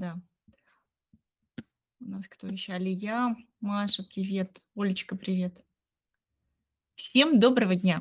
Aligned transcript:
Да. 0.00 0.18
У 2.00 2.06
нас 2.06 2.26
кто 2.26 2.46
еще? 2.46 2.72
Алия, 2.72 3.36
Маша, 3.60 4.02
привет. 4.02 4.62
Олечка, 4.74 5.14
привет. 5.14 5.62
Всем 6.94 7.38
доброго 7.38 7.76
дня. 7.76 8.00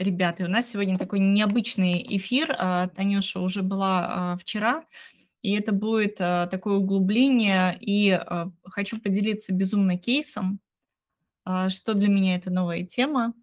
Ребята, 0.00 0.44
у 0.44 0.48
нас 0.48 0.68
сегодня 0.68 0.98
такой 0.98 1.20
необычный 1.20 2.04
эфир. 2.16 2.56
А, 2.58 2.88
Танюша 2.88 3.38
уже 3.38 3.62
была 3.62 4.32
а, 4.32 4.36
вчера, 4.38 4.84
и 5.40 5.52
это 5.52 5.70
будет 5.70 6.16
а, 6.18 6.48
такое 6.48 6.78
углубление. 6.78 7.78
И 7.80 8.20
хочу 8.64 9.00
поделиться 9.00 9.54
безумно 9.54 9.96
кейсом, 9.96 10.58
что 11.68 11.94
для 11.94 12.08
меня 12.08 12.34
это 12.34 12.50
новая 12.50 12.84
тема. 12.84 13.34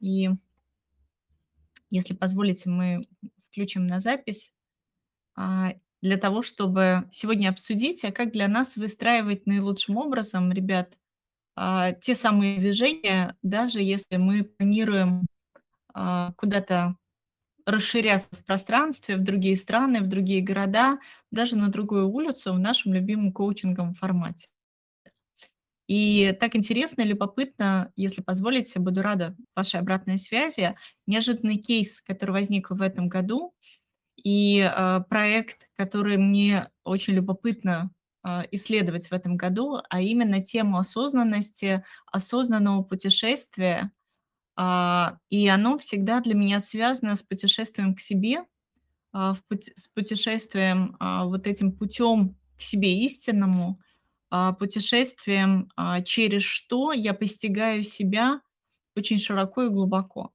И 0.00 0.28
если 1.88 2.12
позволите, 2.12 2.68
мы 2.68 3.08
включим 3.48 3.86
на 3.86 3.98
запись. 3.98 4.52
Для 6.02 6.16
того, 6.16 6.42
чтобы 6.42 7.08
сегодня 7.12 7.48
обсудить, 7.48 8.04
а 8.04 8.10
как 8.12 8.32
для 8.32 8.48
нас 8.48 8.76
выстраивать 8.76 9.46
наилучшим 9.46 9.96
образом, 9.96 10.52
ребят, 10.52 10.94
а, 11.56 11.92
те 11.92 12.14
самые 12.14 12.58
движения, 12.58 13.36
даже 13.42 13.80
если 13.80 14.16
мы 14.18 14.44
планируем 14.44 15.26
а, 15.94 16.32
куда-то 16.36 16.96
расширяться 17.66 18.28
в 18.32 18.44
пространстве, 18.44 19.16
в 19.16 19.24
другие 19.24 19.56
страны, 19.56 20.00
в 20.00 20.08
другие 20.08 20.42
города, 20.42 20.98
даже 21.32 21.56
на 21.56 21.68
другую 21.68 22.08
улицу 22.10 22.52
в 22.54 22.58
нашем 22.60 22.94
любимом 22.94 23.32
коучинговом 23.32 23.94
формате. 23.94 24.48
И 25.88 26.34
так 26.40 26.56
интересно 26.56 27.02
и 27.02 27.06
любопытно, 27.06 27.92
если 27.96 28.22
позволите, 28.22 28.78
буду 28.78 29.02
рада 29.02 29.36
вашей 29.54 29.80
обратной 29.80 30.16
связи. 30.16 30.76
Неожиданный 31.06 31.56
кейс, 31.56 32.00
который 32.00 32.30
возник 32.30 32.70
в 32.70 32.80
этом 32.80 33.08
году, 33.08 33.52
и 34.22 34.60
э, 34.60 35.00
проект, 35.08 35.68
который 35.76 36.16
мне 36.16 36.68
очень 36.84 37.14
любопытно 37.14 37.90
э, 38.24 38.42
исследовать 38.52 39.08
в 39.08 39.12
этом 39.12 39.36
году, 39.36 39.80
а 39.88 40.00
именно 40.00 40.42
тему 40.42 40.78
осознанности, 40.78 41.84
осознанного 42.06 42.82
путешествия. 42.82 43.92
Э, 44.58 45.16
и 45.30 45.48
оно 45.48 45.78
всегда 45.78 46.20
для 46.20 46.34
меня 46.34 46.60
связано 46.60 47.16
с 47.16 47.22
путешествием 47.22 47.94
к 47.94 48.00
себе, 48.00 48.44
путь, 49.48 49.70
с 49.76 49.88
путешествием 49.88 50.96
э, 51.00 51.24
вот 51.24 51.46
этим 51.46 51.72
путем 51.72 52.36
к 52.58 52.62
себе 52.62 53.00
истинному, 53.00 53.78
путешествием, 54.58 55.70
через 56.06 56.40
что 56.40 56.92
я 56.92 57.12
постигаю 57.12 57.84
себя 57.84 58.40
очень 58.96 59.18
широко 59.18 59.64
и 59.64 59.68
глубоко. 59.68 60.32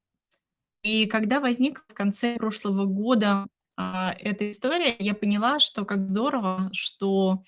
И 0.84 1.06
когда 1.08 1.40
возник 1.40 1.84
в 1.88 1.94
конце 1.94 2.36
прошлого 2.38 2.86
года 2.86 3.48
а, 3.78 4.16
эта 4.20 4.50
история, 4.50 4.96
я 4.98 5.14
поняла, 5.14 5.60
что 5.60 5.86
как 5.86 6.10
здорово, 6.10 6.70
что 6.74 7.44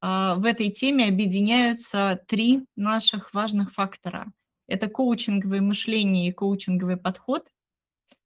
а, 0.00 0.34
в 0.34 0.44
этой 0.44 0.70
теме 0.70 1.06
объединяются 1.06 2.20
три 2.26 2.66
наших 2.74 3.32
важных 3.32 3.72
фактора. 3.72 4.32
Это 4.66 4.88
коучинговое 4.88 5.60
мышление 5.60 6.28
и 6.28 6.32
коучинговый 6.32 6.96
подход 6.96 7.46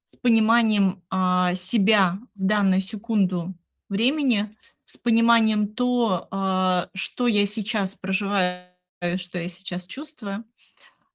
с 0.07 0.17
пониманием 0.17 1.03
а, 1.11 1.55
себя 1.55 2.19
в 2.35 2.43
данную 2.43 2.81
секунду 2.81 3.55
времени, 3.91 4.57
с 4.87 4.97
пониманием 4.97 5.69
то, 5.69 6.29
а, 6.31 6.89
что 6.95 7.27
я 7.27 7.45
сейчас 7.45 7.95
проживаю, 7.95 8.71
что 9.17 9.39
я 9.39 9.49
сейчас 9.49 9.87
чувствую. 9.87 10.45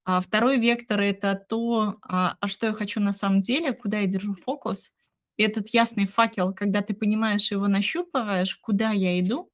Второй 0.04 0.58
вектор– 0.58 1.00
это 1.00 1.34
то, 1.34 1.96
а, 2.02 2.36
что 2.46 2.68
я 2.68 2.72
хочу 2.74 3.00
на 3.00 3.12
самом 3.12 3.40
деле, 3.40 3.72
куда 3.72 3.98
я 3.98 4.06
держу 4.06 4.34
фокус– 4.34 4.92
этот 5.36 5.68
ясный 5.68 6.06
факел, 6.06 6.52
когда 6.52 6.82
ты 6.82 6.94
понимаешь 6.94 7.50
его, 7.50 7.68
нащупываешь, 7.68 8.56
куда 8.56 8.90
я 8.90 9.18
иду, 9.20 9.50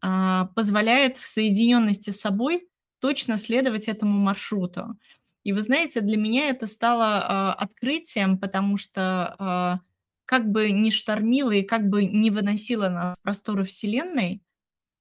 а, 0.00 0.46
позволяет 0.54 1.16
в 1.16 1.26
соединенности 1.26 2.10
с 2.10 2.20
собой 2.20 2.68
точно 3.00 3.36
следовать 3.38 3.88
этому 3.88 4.18
маршруту. 4.18 4.96
И 5.44 5.52
вы 5.52 5.62
знаете, 5.62 6.00
для 6.00 6.16
меня 6.16 6.48
это 6.48 6.66
стало 6.66 7.06
а, 7.06 7.54
открытием, 7.54 8.38
потому 8.38 8.76
что 8.76 9.34
а, 9.38 9.80
как 10.24 10.50
бы 10.50 10.70
ни 10.70 10.90
штормило 10.90 11.50
и 11.50 11.62
как 11.62 11.88
бы 11.88 12.04
не 12.06 12.30
выносило 12.30 12.88
на 12.88 13.16
просторы 13.22 13.64
Вселенной, 13.64 14.42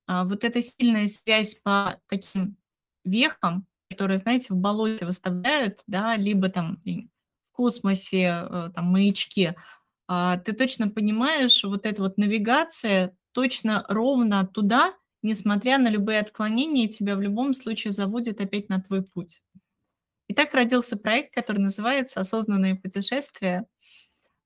вот 0.07 0.44
эта 0.44 0.61
сильная 0.61 1.07
связь 1.07 1.56
по 1.56 2.01
таким 2.07 2.57
вехам, 3.06 3.66
которые, 3.90 4.17
знаете, 4.17 4.47
в 4.50 4.57
болоте 4.57 5.06
выставляют, 5.06 5.84
да, 5.88 6.16
либо 6.16 6.50
там 6.50 6.81
в 6.84 7.56
космосе, 7.56 8.45
э, 8.50 8.69
там, 8.73 8.85
маячки, 8.85 9.56
ты 10.44 10.53
точно 10.53 10.89
понимаешь, 10.89 11.63
вот 11.63 11.85
эта 11.85 12.01
вот 12.01 12.17
навигация 12.17 13.16
точно 13.31 13.85
ровно 13.88 14.45
туда, 14.45 14.94
несмотря 15.22 15.77
на 15.77 15.89
любые 15.89 16.19
отклонения, 16.19 16.88
тебя 16.88 17.16
в 17.16 17.22
любом 17.22 17.53
случае 17.53 17.91
заводит 17.91 18.41
опять 18.41 18.69
на 18.69 18.81
твой 18.81 19.03
путь. 19.03 19.44
И 20.27 20.33
так 20.33 20.53
родился 20.53 20.97
проект, 20.97 21.33
который 21.33 21.59
называется 21.59 22.22
«Осознанные 22.22 22.75
путешествия», 22.75 23.66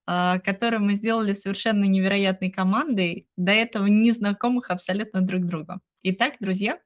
а, 0.08 0.40
который 0.40 0.80
мы 0.80 0.94
сделали 0.94 1.34
совершенно 1.34 1.86
невероятной 1.86 2.52
командой, 2.52 3.28
до 3.38 3.52
этого 3.52 3.88
незнакомых 3.88 4.70
абсолютно 4.70 5.22
друг 5.22 5.46
другу. 5.46 5.80
Итак, 6.04 6.36
друзья, 6.40 6.80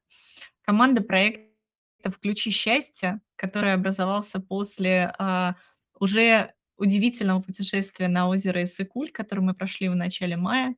команда 0.62 1.02
проекта 1.02 2.12
«Включи 2.12 2.52
счастье», 2.52 3.20
который 3.36 3.74
образовался 3.74 4.40
после 4.40 5.14
а, 5.18 5.56
уже 6.00 6.54
удивительного 6.80 7.42
путешествия 7.42 8.08
на 8.08 8.28
озеро 8.28 8.64
Иссыкуль, 8.64 9.12
которое 9.12 9.42
мы 9.42 9.54
прошли 9.54 9.90
в 9.90 9.96
начале 9.96 10.38
мая. 10.38 10.76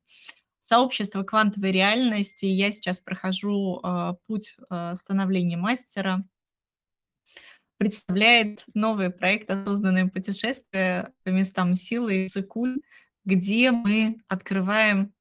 Сообщество 0.62 1.24
квантовой 1.24 1.72
реальности. 1.72 2.46
Я 2.46 2.72
сейчас 2.72 3.00
прохожу 3.00 3.80
э, 3.84 4.14
путь 4.28 4.56
э, 4.70 4.94
становления 4.96 5.58
мастера. 5.58 6.22
Представляет 7.78 8.64
новый 8.74 9.10
проект 9.10 9.50
«Осознанное 9.50 10.08
путешествие 10.08 11.14
по 11.24 11.30
местам 11.30 11.76
силы 11.76 12.26
Иссыкуль», 12.26 12.82
где 13.26 13.72
мы 13.72 14.22
открываем 14.28 15.14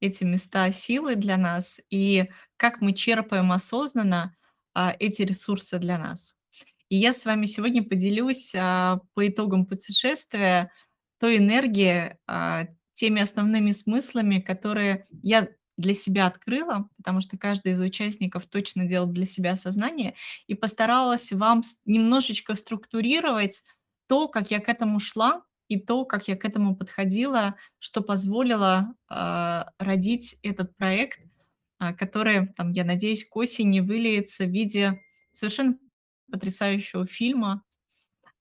эти 0.00 0.24
места 0.24 0.72
силы 0.72 1.14
для 1.14 1.36
нас 1.36 1.80
и 1.88 2.28
как 2.56 2.80
мы 2.80 2.92
черпаем 2.92 3.52
осознанно 3.52 4.36
а, 4.74 4.94
эти 4.98 5.22
ресурсы 5.22 5.78
для 5.78 5.96
нас. 5.96 6.34
И 6.92 6.96
я 6.96 7.14
с 7.14 7.24
вами 7.24 7.46
сегодня 7.46 7.82
поделюсь 7.82 8.52
а, 8.54 9.00
по 9.14 9.26
итогам 9.26 9.64
путешествия 9.64 10.70
той 11.18 11.38
энергией, 11.38 12.18
а, 12.26 12.66
теми 12.92 13.22
основными 13.22 13.72
смыслами, 13.72 14.40
которые 14.40 15.06
я 15.22 15.48
для 15.78 15.94
себя 15.94 16.26
открыла, 16.26 16.90
потому 16.98 17.22
что 17.22 17.38
каждый 17.38 17.72
из 17.72 17.80
участников 17.80 18.44
точно 18.44 18.84
делал 18.84 19.06
для 19.06 19.24
себя 19.24 19.52
осознание, 19.52 20.16
и 20.48 20.54
постаралась 20.54 21.32
вам 21.32 21.62
немножечко 21.86 22.54
структурировать 22.56 23.62
то, 24.06 24.28
как 24.28 24.50
я 24.50 24.60
к 24.60 24.68
этому 24.68 25.00
шла, 25.00 25.44
и 25.68 25.80
то, 25.80 26.04
как 26.04 26.28
я 26.28 26.36
к 26.36 26.44
этому 26.44 26.76
подходила, 26.76 27.56
что 27.78 28.02
позволило 28.02 28.94
э, 29.08 29.64
родить 29.78 30.36
этот 30.42 30.76
проект, 30.76 31.20
э, 31.80 31.94
который, 31.94 32.48
там, 32.48 32.72
я 32.72 32.84
надеюсь, 32.84 33.26
к 33.26 33.34
осени 33.34 33.80
выльется 33.80 34.44
в 34.44 34.50
виде 34.50 35.00
совершенно 35.32 35.78
потрясающего 36.32 37.06
фильма 37.06 37.62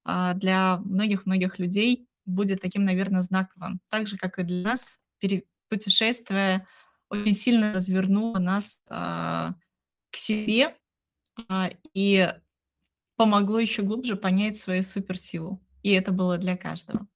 а, 0.03 0.33
для 0.33 0.77
многих-многих 0.77 1.59
людей 1.59 2.07
будет 2.25 2.61
таким, 2.61 2.85
наверное, 2.85 3.21
знаковым. 3.21 3.81
Так 3.89 4.07
же, 4.07 4.17
как 4.17 4.39
и 4.39 4.43
для 4.43 4.63
нас, 4.63 4.99
путешествие 5.69 6.65
очень 7.09 7.35
сильно 7.35 7.73
развернуло 7.73 8.39
нас 8.39 8.81
а, 8.89 9.55
к 10.09 10.15
себе 10.15 10.75
а, 11.49 11.69
и 11.93 12.33
помогло 13.17 13.59
еще 13.59 13.83
глубже 13.83 14.15
понять 14.15 14.57
свою 14.57 14.81
суперсилу. 14.81 15.61
И 15.83 15.91
это 15.91 16.11
было 16.11 16.37
для 16.37 16.57
каждого. 16.57 17.07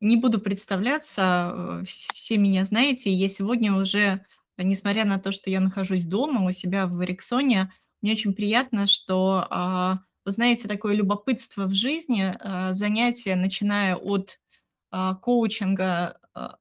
Не 0.00 0.16
буду 0.16 0.40
представляться, 0.40 1.82
все 1.86 2.38
меня 2.38 2.64
знаете. 2.64 3.12
Я 3.12 3.28
сегодня 3.28 3.74
уже 3.74 4.24
несмотря 4.62 5.04
на 5.04 5.18
то, 5.18 5.32
что 5.32 5.50
я 5.50 5.60
нахожусь 5.60 6.04
дома 6.04 6.44
у 6.46 6.52
себя 6.52 6.86
в 6.86 7.02
Эриксоне, 7.02 7.72
мне 8.02 8.12
очень 8.12 8.32
приятно, 8.34 8.86
что, 8.86 9.46
а, 9.50 10.00
вы 10.24 10.30
знаете, 10.32 10.68
такое 10.68 10.94
любопытство 10.94 11.66
в 11.66 11.74
жизни, 11.74 12.34
а, 12.38 12.72
занятия, 12.72 13.36
начиная 13.36 13.96
от 13.96 14.38
а, 14.90 15.14
коучинга, 15.16 16.16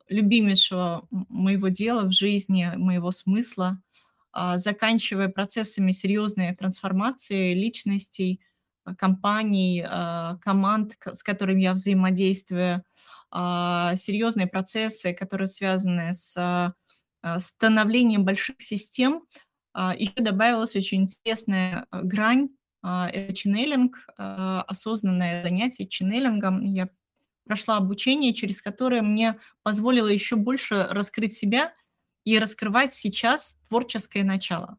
любимейшего 0.09 1.07
моего 1.11 1.67
дела 1.67 2.03
в 2.03 2.11
жизни, 2.11 2.71
моего 2.75 3.11
смысла, 3.11 3.79
заканчивая 4.55 5.29
процессами 5.29 5.91
серьезной 5.91 6.55
трансформации 6.55 7.53
личностей, 7.53 8.41
компаний, 8.97 9.85
команд, 10.41 10.97
с 11.05 11.21
которыми 11.21 11.61
я 11.61 11.73
взаимодействую, 11.73 12.83
серьезные 13.31 14.47
процессы, 14.47 15.13
которые 15.13 15.47
связаны 15.47 16.13
с 16.13 16.73
становлением 17.39 18.25
больших 18.25 18.61
систем 18.61 19.23
а, 19.73 19.95
еще 19.95 20.13
добавилась 20.17 20.75
очень 20.75 21.03
интересная 21.03 21.85
а, 21.91 22.01
грань. 22.03 22.49
Это 22.81 23.33
ченнелинг, 23.33 24.07
осознанное 24.15 25.43
занятие 25.43 25.85
ченнелингом. 25.85 26.61
Я 26.61 26.87
прошла 27.45 27.75
обучение, 27.75 28.33
через 28.33 28.61
которое 28.61 29.01
мне 29.01 29.37
позволило 29.63 30.07
еще 30.07 30.37
больше 30.37 30.87
раскрыть 30.89 31.33
себя 31.33 31.73
и 32.23 32.39
раскрывать 32.39 32.95
сейчас 32.95 33.57
творческое 33.67 34.23
начало. 34.23 34.77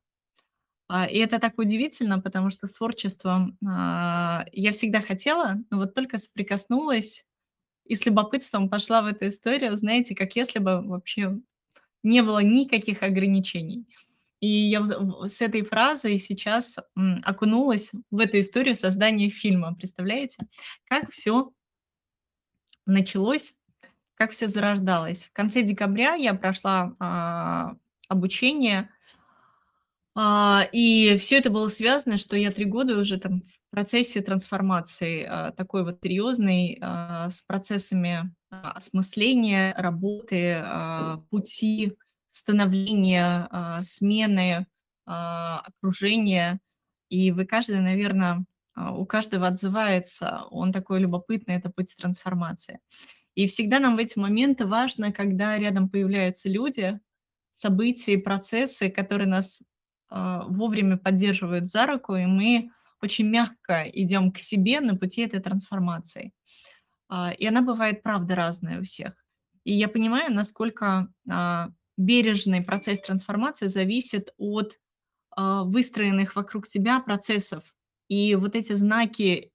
А, 0.89 1.07
и 1.07 1.19
это 1.19 1.39
так 1.39 1.59
удивительно, 1.59 2.21
потому 2.21 2.51
что 2.51 2.67
с 2.67 2.73
творчеством 2.73 3.59
а, 3.65 4.45
я 4.53 4.73
всегда 4.73 5.01
хотела, 5.01 5.59
но 5.71 5.79
вот 5.79 5.95
только 5.95 6.19
соприкоснулась 6.19 7.27
и 7.85 7.95
с 7.95 8.07
любопытством 8.07 8.69
пошла 8.69 9.03
в 9.03 9.07
эту 9.07 9.29
историю, 9.29 9.77
знаете, 9.77 10.15
как 10.15 10.37
если 10.37 10.59
бы 10.59 10.83
вообще 10.83 11.39
не 12.03 12.23
было 12.23 12.41
никаких 12.41 13.03
ограничений. 13.03 13.87
И 14.41 14.49
я 14.49 14.83
с 14.85 15.43
этой 15.43 15.63
фразой 15.63 16.19
сейчас 16.19 16.79
окунулась 17.23 17.93
в 18.11 18.19
эту 18.19 18.41
историю 18.41 18.75
создания 18.75 19.29
фильма. 19.29 19.75
Представляете, 19.75 20.47
как 20.87 21.11
все 21.11 21.53
началось, 22.87 23.55
как 24.15 24.31
все 24.31 24.49
зарождалось. 24.49 25.25
В 25.25 25.33
конце 25.33 25.63
декабря 25.63 26.15
я 26.15 26.33
прошла 26.35 26.95
а, 26.99 27.75
обучение 28.09 28.91
и 30.73 31.17
все 31.21 31.39
это 31.39 31.51
было 31.51 31.69
связано, 31.69 32.19
что 32.19 32.37
я 32.37 32.51
три 32.51 32.65
года 32.65 32.99
уже 32.99 33.19
там 33.19 33.43
в 33.43 33.71
процессе 33.71 34.21
трансформации, 34.21 35.25
а, 35.29 35.53
такой 35.53 35.85
вот 35.85 35.99
серьезной, 36.03 36.79
а, 36.81 37.31
с 37.31 37.43
процессами 37.43 38.35
осмысления, 38.51 39.73
работы, 39.77 40.65
пути 41.31 41.97
становления, 42.31 43.49
смены 43.83 44.67
окружения. 45.05 46.59
И 47.11 47.31
вы 47.31 47.47
каждый, 47.47 47.81
наверное, 47.81 48.45
у 48.77 49.07
каждого 49.07 49.47
отзывается, 49.47 50.43
он 50.51 50.73
такой 50.73 50.99
любопытный, 50.99 51.57
это 51.57 51.71
путь 51.71 51.95
трансформации. 51.97 52.81
И 53.37 53.47
всегда 53.47 53.79
нам 53.79 53.95
в 53.95 54.01
эти 54.01 54.19
моменты 54.19 54.67
важно, 54.67 55.13
когда 55.13 55.57
рядом 55.57 55.89
появляются 55.89 56.49
люди, 56.49 56.99
события, 57.53 58.19
процессы, 58.19 58.91
которые 58.91 59.29
нас 59.29 59.61
а, 59.61 59.70
вовремя 60.11 60.97
поддерживают 60.97 61.67
за 61.67 61.87
руку, 61.87 62.17
и 62.17 62.27
мы 62.27 62.71
очень 63.03 63.29
мягко 63.29 63.85
идем 63.93 64.33
к 64.33 64.39
себе 64.39 64.81
на 64.81 64.97
пути 64.97 65.23
этой 65.23 65.41
трансформации. 65.41 66.33
А, 67.09 67.33
и 67.33 67.47
она 67.47 67.63
бывает, 67.63 68.03
правда, 68.03 68.35
разная 68.35 68.81
у 68.81 68.85
всех. 68.85 69.15
И 69.65 69.73
я 69.73 69.89
понимаю, 69.89 70.33
насколько 70.33 71.13
а, 71.29 71.71
бережный 71.97 72.63
процесс 72.63 73.01
трансформации 73.01 73.67
зависит 73.67 74.33
от 74.39 74.79
выстроенных 75.37 76.35
вокруг 76.35 76.67
тебя 76.67 76.99
процессов. 76.99 77.63
И 78.09 78.35
вот 78.35 78.57
эти 78.57 78.73
знаки, 78.73 79.53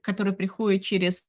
которые 0.00 0.34
приходят 0.34 0.82
через 0.82 1.26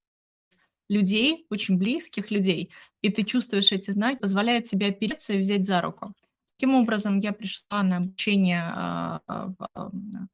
людей, 0.87 1.45
очень 1.49 1.77
близких 1.77 2.31
людей, 2.31 2.71
и 3.01 3.09
ты 3.09 3.23
чувствуешь 3.23 3.73
эти 3.73 3.91
знаки, 3.91 4.19
позволяют 4.19 4.65
себе 4.65 4.87
опереться 4.87 5.33
и 5.33 5.39
взять 5.39 5.65
за 5.65 5.81
руку. 5.81 6.13
Таким 6.59 6.75
образом, 6.75 7.19
я 7.19 7.31
пришла 7.31 7.83
на 7.83 7.97
обучение 7.97 8.61
а, 8.61 9.21
а, 9.27 9.47
в 9.47 10.27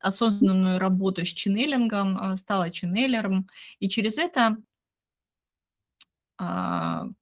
осознанную 0.00 0.80
работу 0.80 1.24
с 1.24 1.28
ченнелингом, 1.28 2.18
а, 2.18 2.36
стала 2.36 2.70
ченнелером, 2.72 3.46
и 3.78 3.88
через 3.88 4.18
это 4.18 4.56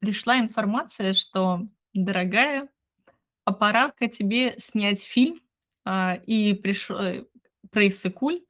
пришла 0.01 0.39
информация, 0.39 1.13
что, 1.13 1.67
дорогая, 1.93 2.63
а 3.45 3.53
пора-ка 3.53 4.07
тебе 4.07 4.55
снять 4.59 5.03
фильм, 5.03 5.41
и 6.25 6.55
пришел 6.63 6.99
э, 7.01 7.25
про 7.71 7.89
Иссыкуль, 7.89 8.43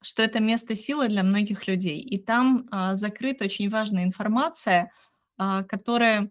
что 0.00 0.22
это 0.22 0.38
место 0.38 0.76
силы 0.76 1.08
для 1.08 1.24
многих 1.24 1.66
людей. 1.66 1.98
И 1.98 2.18
там 2.18 2.68
закрыта 2.92 3.46
очень 3.46 3.68
важная 3.68 4.04
информация, 4.04 4.92
которая 5.36 6.30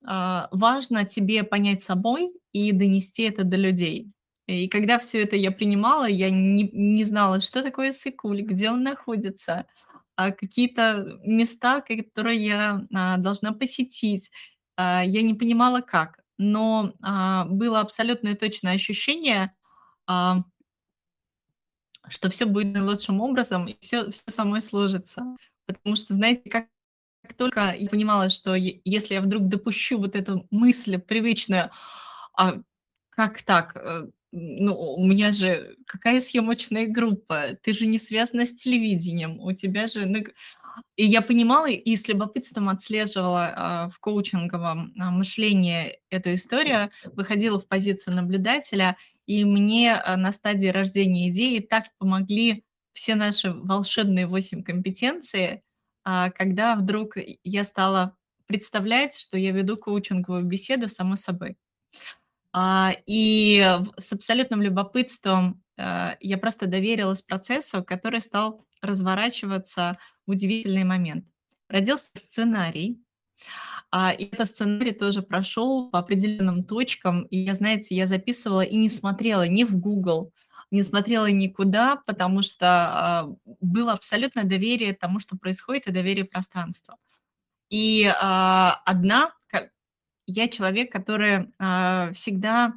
важно 0.00 1.04
тебе 1.04 1.42
понять 1.44 1.82
собой 1.82 2.32
и 2.52 2.72
донести 2.72 3.22
это 3.22 3.44
до 3.44 3.56
людей. 3.56 4.12
И 4.46 4.68
когда 4.68 4.98
все 4.98 5.22
это 5.22 5.36
я 5.36 5.50
принимала, 5.50 6.08
я 6.08 6.30
не, 6.30 6.70
не 6.72 7.04
знала, 7.04 7.40
что 7.40 7.62
такое 7.62 7.92
Сыкуль, 7.92 8.40
где 8.40 8.70
он 8.70 8.82
находится, 8.82 9.66
а 10.16 10.32
какие-то 10.32 11.20
места, 11.22 11.82
которые 11.82 12.44
я 12.44 12.86
а, 12.94 13.18
должна 13.18 13.52
посетить. 13.52 14.30
А, 14.76 15.02
я 15.04 15.22
не 15.22 15.34
понимала, 15.34 15.82
как. 15.82 16.20
Но 16.38 16.94
а, 17.02 17.44
было 17.44 17.80
абсолютно 17.80 18.34
точное 18.36 18.74
ощущение, 18.74 19.52
а, 20.06 20.38
что 22.08 22.30
все 22.30 22.46
будет 22.46 22.72
наилучшим 22.72 23.20
образом, 23.20 23.66
и 23.66 23.76
все, 23.80 24.10
все 24.10 24.30
самой 24.30 24.62
сложится. 24.62 25.36
Потому 25.66 25.94
что, 25.94 26.14
знаете, 26.14 26.48
как 26.48 26.68
как 27.22 27.36
только 27.36 27.74
я 27.78 27.88
понимала, 27.90 28.30
что 28.30 28.54
если 28.54 29.14
я 29.14 29.20
вдруг 29.20 29.48
допущу 29.48 29.98
вот 29.98 30.16
эту 30.16 30.46
мысль 30.50 30.98
привычную, 30.98 31.70
а 32.38 32.60
как 33.10 33.42
так? 33.42 33.76
Э, 33.76 34.06
ну, 34.30 34.74
у 34.74 35.04
меня 35.04 35.32
же 35.32 35.76
какая 35.86 36.20
съемочная 36.20 36.86
группа? 36.86 37.56
Ты 37.62 37.74
же 37.74 37.86
не 37.86 37.98
связана 37.98 38.46
с 38.46 38.54
телевидением, 38.54 39.40
у 39.40 39.52
тебя 39.52 39.86
же... 39.86 40.06
И 40.96 41.04
я 41.04 41.22
понимала 41.22 41.68
и 41.68 41.96
с 41.96 42.06
любопытством 42.06 42.68
отслеживала 42.68 43.52
а, 43.56 43.88
в 43.88 43.98
коучинговом 43.98 44.92
а, 44.96 45.10
мышлении 45.10 45.98
эту 46.08 46.34
историю, 46.34 46.90
выходила 47.04 47.58
в 47.58 47.66
позицию 47.66 48.14
наблюдателя, 48.14 48.96
и 49.26 49.44
мне 49.44 50.00
на 50.16 50.30
стадии 50.30 50.68
рождения 50.68 51.30
идеи 51.30 51.58
так 51.58 51.86
помогли 51.98 52.64
все 52.92 53.16
наши 53.16 53.52
волшебные 53.52 54.28
восемь 54.28 54.62
компетенций, 54.62 55.62
а, 56.04 56.30
когда 56.30 56.76
вдруг 56.76 57.16
я 57.42 57.64
стала 57.64 58.16
представлять, 58.46 59.18
что 59.18 59.36
я 59.36 59.50
веду 59.50 59.76
коучинговую 59.76 60.44
беседу 60.44 60.88
само 60.88 61.16
собой. 61.16 61.56
А, 62.52 62.92
и 63.06 63.64
с 63.98 64.12
абсолютным 64.12 64.62
любопытством 64.62 65.62
э, 65.76 66.10
я 66.20 66.38
просто 66.38 66.66
доверилась 66.66 67.22
процессу, 67.22 67.84
который 67.84 68.20
стал 68.20 68.64
разворачиваться 68.80 69.98
в 70.26 70.30
удивительный 70.30 70.84
момент. 70.84 71.26
Родился 71.68 72.10
сценарий, 72.14 73.02
а, 73.90 74.12
и 74.12 74.24
этот 74.24 74.48
сценарий 74.48 74.92
тоже 74.92 75.22
прошел 75.22 75.90
по 75.90 75.98
определенным 75.98 76.64
точкам. 76.64 77.22
И 77.24 77.38
я, 77.38 77.54
знаете, 77.54 77.94
я 77.94 78.06
записывала 78.06 78.62
и 78.62 78.76
не 78.76 78.88
смотрела 78.88 79.46
ни 79.46 79.64
в 79.64 79.76
Google, 79.78 80.32
не 80.70 80.82
смотрела 80.82 81.30
никуда, 81.30 81.96
потому 82.06 82.42
что 82.42 82.66
а, 82.66 83.28
было 83.60 83.92
абсолютное 83.92 84.44
доверие 84.44 84.94
тому, 84.94 85.20
что 85.20 85.36
происходит, 85.36 85.86
и 85.86 85.92
доверие 85.92 86.24
пространству. 86.24 86.94
И 87.70 88.10
одна, 88.16 89.32
я 90.28 90.46
человек, 90.46 90.92
который 90.92 91.48
а, 91.58 92.12
всегда 92.12 92.74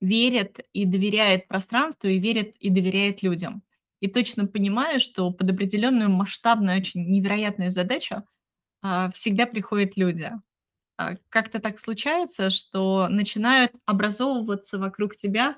верит 0.00 0.60
и 0.72 0.84
доверяет 0.84 1.46
пространству, 1.46 2.08
и 2.08 2.18
верит 2.18 2.56
и 2.56 2.68
доверяет 2.68 3.22
людям. 3.22 3.62
И 4.00 4.08
точно 4.08 4.46
понимаю, 4.46 5.00
что 5.00 5.30
под 5.30 5.50
определенную 5.50 6.10
масштабную, 6.10 6.78
очень 6.78 7.08
невероятную 7.08 7.70
задачу 7.70 8.24
а, 8.82 9.10
всегда 9.12 9.46
приходят 9.46 9.96
люди. 9.96 10.30
А, 10.98 11.14
как-то 11.28 11.60
так 11.60 11.78
случается, 11.78 12.50
что 12.50 13.06
начинают 13.08 13.72
образовываться 13.86 14.78
вокруг 14.78 15.14
тебя 15.16 15.56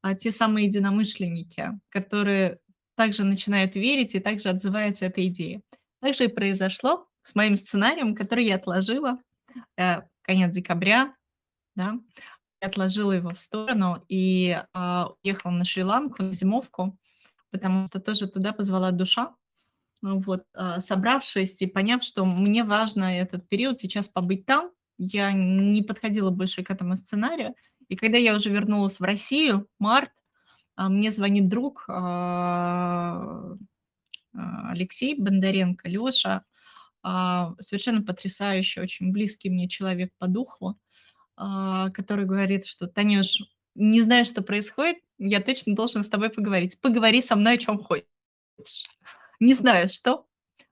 а, 0.00 0.14
те 0.14 0.32
самые 0.32 0.66
единомышленники, 0.66 1.78
которые 1.90 2.58
также 2.96 3.22
начинают 3.24 3.76
верить 3.76 4.14
и 4.14 4.20
также 4.20 4.48
отзываются 4.48 5.04
этой 5.04 5.26
идее. 5.26 5.60
Так 6.00 6.14
же 6.14 6.24
и 6.24 6.28
произошло 6.28 7.06
с 7.22 7.34
моим 7.34 7.56
сценарием, 7.56 8.14
который 8.14 8.44
я 8.44 8.56
отложила 8.56 9.18
э, 9.76 10.02
конец 10.24 10.54
декабря, 10.54 11.14
да, 11.76 11.98
отложила 12.60 13.12
его 13.12 13.30
в 13.30 13.40
сторону 13.40 14.04
и 14.08 14.58
э, 14.74 15.04
уехала 15.22 15.52
на 15.52 15.64
Шри-Ланку 15.64 16.22
на 16.22 16.32
зимовку, 16.32 16.98
потому 17.50 17.86
что 17.88 18.00
тоже 18.00 18.26
туда 18.26 18.52
позвала 18.52 18.90
душа. 18.90 19.34
Ну 20.02 20.20
вот, 20.20 20.44
э, 20.54 20.80
собравшись 20.80 21.60
и 21.62 21.66
поняв, 21.66 22.02
что 22.02 22.24
мне 22.24 22.64
важно 22.64 23.04
этот 23.04 23.48
период 23.48 23.78
сейчас 23.78 24.08
побыть 24.08 24.46
там, 24.46 24.70
я 24.98 25.32
не 25.32 25.82
подходила 25.82 26.30
больше 26.30 26.62
к 26.62 26.70
этому 26.70 26.96
сценарию, 26.96 27.54
и 27.88 27.96
когда 27.96 28.18
я 28.18 28.34
уже 28.34 28.50
вернулась 28.50 29.00
в 29.00 29.02
Россию, 29.02 29.68
март, 29.78 30.10
а, 30.76 30.88
мне 30.88 31.10
звонит 31.10 31.48
друг 31.48 31.84
а, 31.88 33.56
Алексей 34.32 35.20
Бондаренко, 35.20 35.88
Леша, 35.88 36.44
совершенно 37.60 38.02
потрясающий, 38.02 38.80
очень 38.80 39.12
близкий 39.12 39.50
мне 39.50 39.68
человек 39.68 40.12
по 40.18 40.26
духу, 40.26 40.78
который 41.36 42.24
говорит, 42.24 42.64
что 42.64 42.86
Танюш, 42.86 43.42
не 43.74 44.00
знаю, 44.00 44.24
что 44.24 44.42
происходит, 44.42 44.98
я 45.18 45.40
точно 45.40 45.74
должен 45.74 46.02
с 46.02 46.08
тобой 46.08 46.30
поговорить. 46.30 46.80
Поговори 46.80 47.20
со 47.20 47.36
мной 47.36 47.54
о 47.54 47.58
чем 47.58 47.78
хочешь. 47.78 48.06
Не 49.40 49.52
знаю, 49.52 49.88
что, 49.88 50.26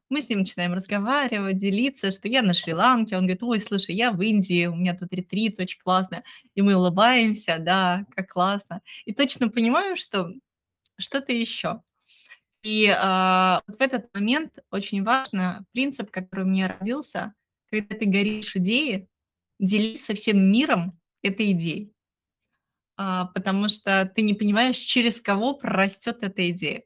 мы 0.08 0.20
с 0.20 0.28
ним 0.28 0.40
начинаем 0.40 0.72
разговаривать, 0.74 1.56
делиться, 1.56 2.10
что 2.10 2.28
я 2.28 2.42
на 2.42 2.54
Шри-Ланке. 2.54 3.16
Он 3.16 3.22
говорит, 3.22 3.42
ой, 3.42 3.58
слушай, 3.60 3.94
я 3.94 4.12
в 4.12 4.20
Индии, 4.20 4.66
у 4.66 4.74
меня 4.74 4.94
тут 4.94 5.12
ретрит 5.12 5.58
очень 5.58 5.80
классно. 5.80 6.22
И 6.54 6.62
мы 6.62 6.74
улыбаемся, 6.74 7.56
да, 7.58 8.04
как 8.14 8.28
классно. 8.30 8.82
И 9.04 9.12
точно 9.12 9.48
понимаю, 9.48 9.96
что 9.96 10.30
что-то 10.98 11.32
еще. 11.32 11.82
И 12.62 12.87
а, 12.87 13.62
вот 13.66 13.78
в 13.78 13.81
этот 13.81 14.12
момент 14.14 14.59
очень 14.71 15.02
важно 15.02 15.64
принцип, 15.73 16.11
который 16.11 16.45
меня 16.45 16.69
родился, 16.69 17.35
когда 17.71 17.97
ты 17.97 18.07
горишь 18.07 18.54
идеей, 18.57 19.09
делись 19.59 20.04
со 20.04 20.14
всем 20.14 20.52
миром 20.52 20.99
этой 21.23 21.52
идеей. 21.52 21.92
А, 22.97 23.26
потому 23.26 23.69
что 23.69 24.11
ты 24.14 24.23
не 24.23 24.35
понимаешь, 24.35 24.76
через 24.76 25.21
кого 25.21 25.54
прорастет 25.54 26.19
эта 26.23 26.50
идея. 26.50 26.85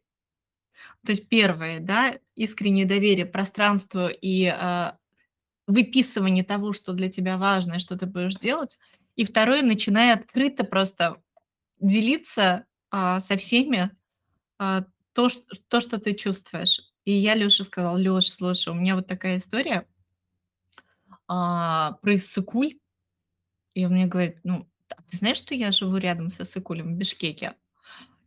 То 1.05 1.13
есть 1.13 1.29
первое, 1.29 1.81
да, 1.81 2.15
искреннее 2.35 2.87
доверие 2.87 3.27
пространству 3.27 4.09
и 4.09 4.47
а, 4.47 4.99
выписывание 5.67 6.45
того, 6.45 6.73
что 6.73 6.93
для 6.93 7.11
тебя 7.11 7.37
важно 7.39 7.79
что 7.79 7.99
ты 7.99 8.07
будешь 8.07 8.37
делать. 8.37 8.79
И 9.17 9.25
второе, 9.25 9.63
начиная 9.63 10.15
открыто 10.15 10.65
просто 10.65 11.17
делиться 11.81 12.67
а, 12.91 13.21
со 13.21 13.37
всеми 13.37 13.91
а, 14.59 14.85
то, 15.17 15.31
ш- 15.31 15.41
то, 15.69 15.81
что 15.81 15.99
ты 16.01 16.15
чувствуешь. 16.15 16.81
И 17.07 17.13
я 17.13 17.35
Лёше 17.37 17.65
сказала, 17.65 17.99
Лёш, 17.99 18.29
слушай, 18.29 18.71
у 18.71 18.75
меня 18.77 18.97
вот 18.97 19.09
такая 19.09 19.39
история 19.39 19.87
а, 21.29 21.93
про 22.03 22.17
Иссыкуль. 22.17 22.79
И 23.75 23.85
он 23.87 23.93
мне 23.93 24.07
говорит, 24.07 24.39
ну, 24.45 24.69
а 24.97 25.03
ты 25.11 25.17
знаешь, 25.17 25.37
что 25.39 25.55
я 25.55 25.73
живу 25.73 25.97
рядом 25.99 26.31
с 26.31 26.41
Иссыкулем 26.41 26.95
в 26.95 26.99
Бишкеке? 26.99 27.55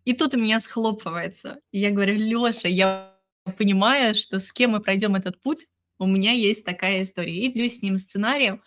И 0.06 0.14
тут 0.14 0.36
у 0.36 0.40
меня 0.40 0.60
схлопывается. 0.60 1.60
И 1.72 1.80
я 1.80 1.92
говорю, 1.92 2.16
Лёша, 2.16 2.68
я 2.70 3.16
понимаю, 3.58 4.16
что 4.16 4.40
с 4.40 4.52
кем 4.54 4.72
мы 4.72 4.82
пройдем 4.82 5.16
этот 5.16 5.42
путь, 5.42 5.68
у 6.00 6.08
меня 6.08 6.34
есть 6.34 6.66
такая 6.66 7.04
история. 7.04 7.46
И 7.46 7.52
делюсь 7.52 7.80
с 7.80 7.84
ним 7.84 7.98
сценарием, 7.98 8.64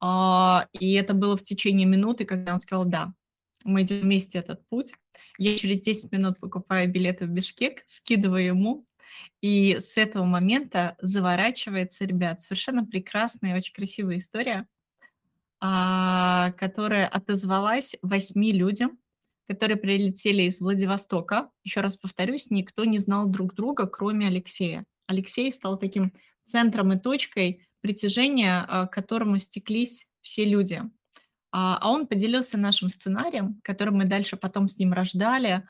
а, 0.00 0.68
и 0.72 0.94
это 0.94 1.14
было 1.14 1.36
в 1.36 1.42
течение 1.42 1.86
минуты, 1.86 2.24
когда 2.26 2.54
он 2.54 2.60
сказал, 2.60 2.84
да, 2.86 3.14
мы 3.64 3.82
идем 3.82 4.00
вместе 4.02 4.38
этот 4.38 4.66
путь. 4.68 4.94
Я 5.38 5.56
через 5.56 5.80
10 5.82 6.12
минут 6.12 6.38
покупаю 6.38 6.90
билеты 6.90 7.26
в 7.26 7.30
Бишкек, 7.30 7.82
скидываю 7.86 8.44
ему, 8.44 8.86
и 9.40 9.78
с 9.80 9.96
этого 9.96 10.24
момента 10.24 10.96
заворачивается, 11.00 12.04
ребят, 12.04 12.42
совершенно 12.42 12.84
прекрасная 12.84 13.54
и 13.54 13.58
очень 13.58 13.74
красивая 13.74 14.18
история, 14.18 14.66
а, 15.60 16.52
которая 16.52 17.06
отозвалась 17.08 17.96
восьми 18.02 18.52
людям, 18.52 18.98
которые 19.46 19.76
прилетели 19.76 20.42
из 20.42 20.60
Владивостока. 20.60 21.50
Еще 21.62 21.80
раз 21.80 21.96
повторюсь, 21.96 22.50
никто 22.50 22.84
не 22.84 22.98
знал 22.98 23.26
друг 23.26 23.54
друга, 23.54 23.86
кроме 23.86 24.26
Алексея. 24.26 24.84
Алексей 25.06 25.52
стал 25.52 25.78
таким 25.78 26.12
центром 26.46 26.92
и 26.92 26.98
точкой 26.98 27.66
притяжения, 27.80 28.64
а, 28.66 28.86
к 28.86 28.92
которому 28.92 29.38
стеклись 29.38 30.06
все 30.20 30.44
люди. 30.44 30.82
А, 31.56 31.78
а 31.80 31.90
он 31.92 32.08
поделился 32.08 32.58
нашим 32.58 32.88
сценарием, 32.88 33.60
который 33.62 33.90
мы 33.90 34.06
дальше 34.06 34.36
потом 34.36 34.66
с 34.66 34.76
ним 34.76 34.92
рождали. 34.92 35.64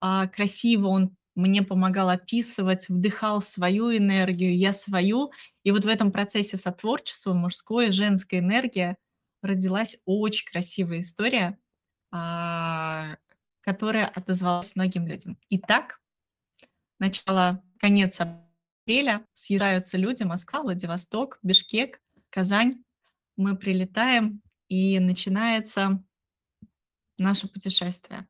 А, 0.00 0.28
красиво 0.28 0.88
он 0.88 1.14
мне 1.34 1.62
помогал 1.62 2.08
описывать, 2.08 2.88
вдыхал 2.88 3.42
свою 3.42 3.94
энергию, 3.94 4.56
я 4.56 4.72
свою. 4.72 5.32
И 5.62 5.72
вот 5.72 5.84
в 5.84 5.88
этом 5.88 6.10
процессе 6.10 6.56
сотворчества 6.56 7.34
мужской 7.34 7.88
и 7.88 7.90
женской 7.90 8.38
энергия 8.38 8.96
родилась 9.42 9.98
очень 10.06 10.46
красивая 10.46 11.02
история, 11.02 11.58
а, 12.10 13.16
которая 13.60 14.06
отозвалась 14.06 14.74
многим 14.74 15.06
людям. 15.06 15.36
Итак, 15.50 16.00
начало, 16.98 17.62
конец 17.78 18.18
апреля 18.22 19.26
съезжаются 19.34 19.98
люди, 19.98 20.22
Москва, 20.22 20.62
Владивосток, 20.62 21.38
Бишкек, 21.42 22.00
Казань. 22.30 22.82
Мы 23.36 23.54
прилетаем, 23.54 24.40
и 24.68 24.98
начинается 24.98 26.02
наше 27.18 27.48
путешествие. 27.48 28.28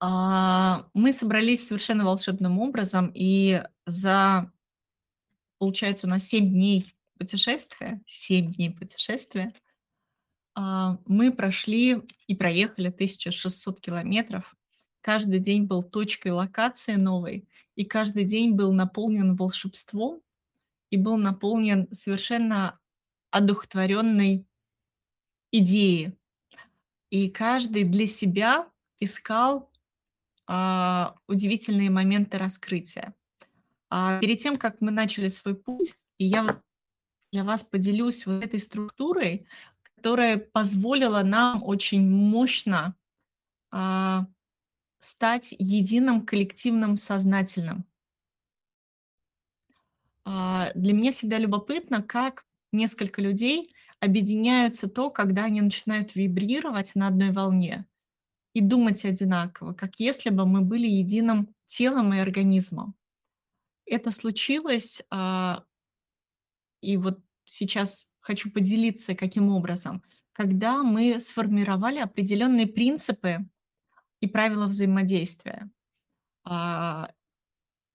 А, 0.00 0.88
мы 0.94 1.12
собрались 1.12 1.66
совершенно 1.66 2.04
волшебным 2.04 2.58
образом, 2.58 3.12
и 3.14 3.62
за, 3.86 4.50
получается, 5.58 6.06
у 6.06 6.10
нас 6.10 6.24
7 6.24 6.50
дней 6.50 6.92
путешествия, 7.18 8.02
7 8.06 8.50
дней 8.50 8.70
путешествия, 8.70 9.54
а, 10.54 10.98
мы 11.06 11.32
прошли 11.32 12.02
и 12.26 12.34
проехали 12.34 12.90
1600 12.90 13.80
километров. 13.80 14.56
Каждый 15.02 15.38
день 15.38 15.64
был 15.64 15.82
точкой 15.82 16.32
локации 16.32 16.94
новой, 16.94 17.48
и 17.76 17.84
каждый 17.84 18.24
день 18.24 18.52
был 18.52 18.72
наполнен 18.72 19.36
волшебством 19.36 20.20
и 20.90 20.96
был 20.96 21.16
наполнен 21.16 21.88
совершенно 21.92 22.78
одухотворенной 23.32 24.46
идеей. 25.50 26.16
И 27.10 27.28
каждый 27.28 27.84
для 27.84 28.06
себя 28.06 28.68
искал 29.00 29.70
а, 30.46 31.16
удивительные 31.26 31.90
моменты 31.90 32.38
раскрытия. 32.38 33.14
А 33.90 34.20
перед 34.20 34.38
тем, 34.38 34.56
как 34.56 34.80
мы 34.80 34.90
начали 34.90 35.28
свой 35.28 35.54
путь, 35.54 35.96
и 36.18 36.26
я 36.26 36.44
вот 36.44 36.60
для 37.32 37.44
вас 37.44 37.62
поделюсь 37.62 38.24
вот 38.26 38.44
этой 38.44 38.60
структурой, 38.60 39.46
которая 39.82 40.38
позволила 40.38 41.22
нам 41.22 41.62
очень 41.62 42.08
мощно 42.08 42.94
а, 43.70 44.26
стать 45.00 45.54
единым 45.58 46.24
коллективным 46.24 46.96
сознательным. 46.96 47.84
А, 50.24 50.70
для 50.74 50.92
меня 50.92 51.12
всегда 51.12 51.38
любопытно, 51.38 52.02
как 52.02 52.46
несколько 52.72 53.20
людей 53.20 53.74
объединяются 54.00 54.88
то, 54.88 55.10
когда 55.10 55.44
они 55.44 55.60
начинают 55.60 56.14
вибрировать 56.14 56.94
на 56.94 57.08
одной 57.08 57.30
волне 57.30 57.86
и 58.54 58.60
думать 58.60 59.04
одинаково, 59.04 59.72
как 59.72 59.98
если 59.98 60.30
бы 60.30 60.46
мы 60.46 60.62
были 60.62 60.86
единым 60.86 61.54
телом 61.66 62.12
и 62.12 62.18
организмом. 62.18 62.94
Это 63.86 64.10
случилось, 64.10 65.02
а, 65.10 65.64
и 66.80 66.96
вот 66.96 67.20
сейчас 67.44 68.08
хочу 68.20 68.50
поделиться, 68.50 69.14
каким 69.14 69.50
образом. 69.50 70.02
Когда 70.32 70.82
мы 70.82 71.20
сформировали 71.20 71.98
определенные 71.98 72.66
принципы 72.66 73.46
и 74.20 74.26
правила 74.26 74.66
взаимодействия. 74.66 75.70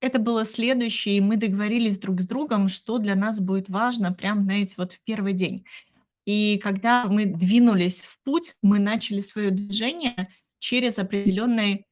Это 0.00 0.18
было 0.18 0.44
следующее, 0.44 1.16
и 1.16 1.20
мы 1.20 1.36
договорились 1.36 1.98
друг 1.98 2.20
с 2.20 2.26
другом, 2.26 2.68
что 2.68 2.98
для 2.98 3.16
нас 3.16 3.40
будет 3.40 3.68
важно 3.68 4.12
прямо, 4.12 4.42
знаете, 4.42 4.74
вот 4.76 4.92
в 4.92 5.00
первый 5.02 5.32
день. 5.32 5.64
И 6.24 6.58
когда 6.58 7.06
мы 7.06 7.24
двинулись 7.24 8.02
в 8.02 8.20
путь, 8.22 8.54
мы 8.62 8.78
начали 8.78 9.20
свое 9.22 9.50
движение 9.50 10.28
через 10.58 10.98
определенный 10.98 11.84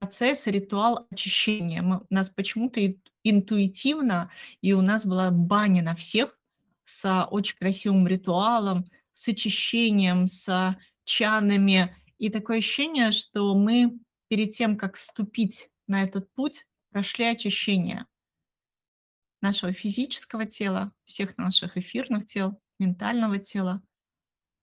процесс, 0.00 0.46
ритуал 0.46 1.06
очищения. 1.10 1.82
Мы, 1.82 2.00
нас 2.10 2.30
почему-то 2.30 2.80
интуитивно, 3.22 4.30
и 4.60 4.72
у 4.72 4.80
нас 4.80 5.04
была 5.04 5.30
баня 5.30 5.82
на 5.82 5.94
всех 5.94 6.38
с 6.84 7.26
очень 7.30 7.56
красивым 7.56 8.08
ритуалом, 8.08 8.86
с 9.12 9.28
очищением, 9.28 10.26
с 10.26 10.76
чанами. 11.04 11.94
И 12.18 12.30
такое 12.30 12.58
ощущение, 12.58 13.12
что 13.12 13.54
мы 13.54 13.98
перед 14.28 14.52
тем, 14.52 14.76
как 14.76 14.96
ступить 14.96 15.68
на 15.86 16.02
этот 16.02 16.32
путь, 16.34 16.64
прошли 16.92 17.24
очищение 17.24 18.06
нашего 19.40 19.72
физического 19.72 20.46
тела, 20.46 20.92
всех 21.04 21.36
наших 21.36 21.76
эфирных 21.76 22.26
тел, 22.26 22.60
ментального 22.78 23.38
тела. 23.38 23.82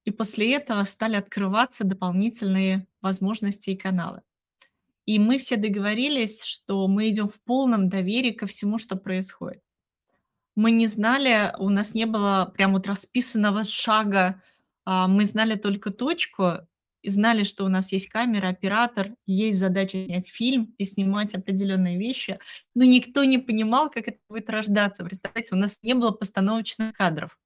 И 0.05 0.11
после 0.11 0.55
этого 0.55 0.83
стали 0.85 1.15
открываться 1.15 1.83
дополнительные 1.83 2.87
возможности 3.01 3.71
и 3.71 3.77
каналы. 3.77 4.21
И 5.05 5.19
мы 5.19 5.37
все 5.37 5.57
договорились, 5.57 6.43
что 6.43 6.87
мы 6.87 7.09
идем 7.09 7.27
в 7.27 7.41
полном 7.41 7.89
доверии 7.89 8.31
ко 8.31 8.45
всему, 8.45 8.77
что 8.77 8.95
происходит. 8.95 9.61
Мы 10.55 10.71
не 10.71 10.87
знали, 10.87 11.53
у 11.57 11.69
нас 11.69 11.93
не 11.93 12.05
было 12.05 12.51
прям 12.55 12.73
вот 12.73 12.87
расписанного 12.87 13.63
шага, 13.63 14.41
а, 14.85 15.07
мы 15.07 15.25
знали 15.25 15.55
только 15.55 15.91
точку, 15.91 16.67
и 17.01 17.09
знали, 17.09 17.43
что 17.43 17.65
у 17.65 17.69
нас 17.69 17.91
есть 17.91 18.09
камера, 18.09 18.49
оператор, 18.49 19.15
есть 19.25 19.59
задача 19.59 20.05
снять 20.05 20.27
фильм 20.27 20.73
и 20.77 20.85
снимать 20.85 21.33
определенные 21.33 21.97
вещи, 21.97 22.39
но 22.75 22.83
никто 22.83 23.23
не 23.23 23.37
понимал, 23.37 23.89
как 23.89 24.07
это 24.07 24.19
будет 24.27 24.49
рождаться. 24.49 25.03
Представляете, 25.03 25.55
у 25.55 25.57
нас 25.57 25.77
не 25.81 25.93
было 25.93 26.11
постановочных 26.11 26.93
кадров. 26.93 27.37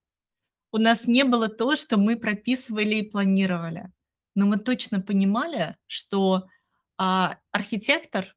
У 0.71 0.77
нас 0.77 1.05
не 1.05 1.23
было 1.23 1.49
то, 1.49 1.75
что 1.75 1.97
мы 1.97 2.17
прописывали 2.17 2.95
и 2.95 3.09
планировали. 3.09 3.91
Но 4.35 4.47
мы 4.47 4.57
точно 4.57 5.01
понимали, 5.01 5.75
что 5.85 6.47
а, 6.97 7.37
архитектор 7.51 8.35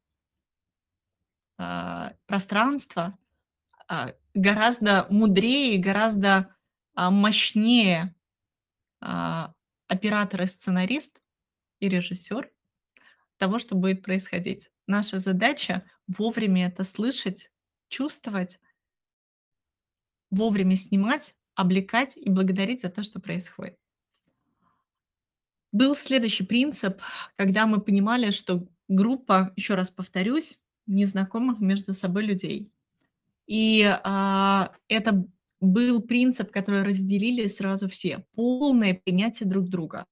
а, 1.59 2.13
пространства 2.27 3.19
а, 3.89 4.13
гораздо 4.35 5.07
мудрее, 5.09 5.79
гораздо 5.79 6.55
а, 6.95 7.11
мощнее 7.11 8.15
а, 9.01 9.55
оператор 9.89 10.43
и 10.43 10.47
сценарист, 10.47 11.21
и 11.81 11.89
режиссер 11.89 12.51
того, 13.37 13.59
что 13.59 13.75
будет 13.75 14.03
происходить. 14.03 14.71
Наша 14.87 15.19
задача 15.19 15.85
вовремя 16.07 16.69
это 16.69 16.85
слышать, 16.85 17.51
чувствовать, 17.89 18.61
вовремя 20.31 20.77
снимать, 20.77 21.35
облекать 21.55 22.17
и 22.17 22.31
благодарить 22.31 22.83
за 22.83 22.91
то, 22.91 23.03
что 23.03 23.21
происходит. 23.21 23.79
Был 25.73 25.97
следующий 25.97 26.45
принцип, 26.45 27.01
когда 27.37 27.67
мы 27.67 27.81
понимали, 27.81 28.31
что 28.31 28.67
группа, 28.89 29.53
еще 29.57 29.75
раз 29.75 29.91
повторюсь, 29.91 30.59
незнакомых 30.87 31.61
между 31.61 31.93
собой 31.93 32.25
людей. 32.25 32.73
И 33.47 33.85
а, 33.85 34.73
это 34.89 35.27
был 35.61 36.01
принцип, 36.01 36.51
который 36.51 36.83
разделили 36.83 37.49
сразу 37.49 37.89
все. 37.89 38.25
Полное 38.35 38.95
принятие 38.95 39.49
друг 39.49 39.69
друга. 39.69 40.07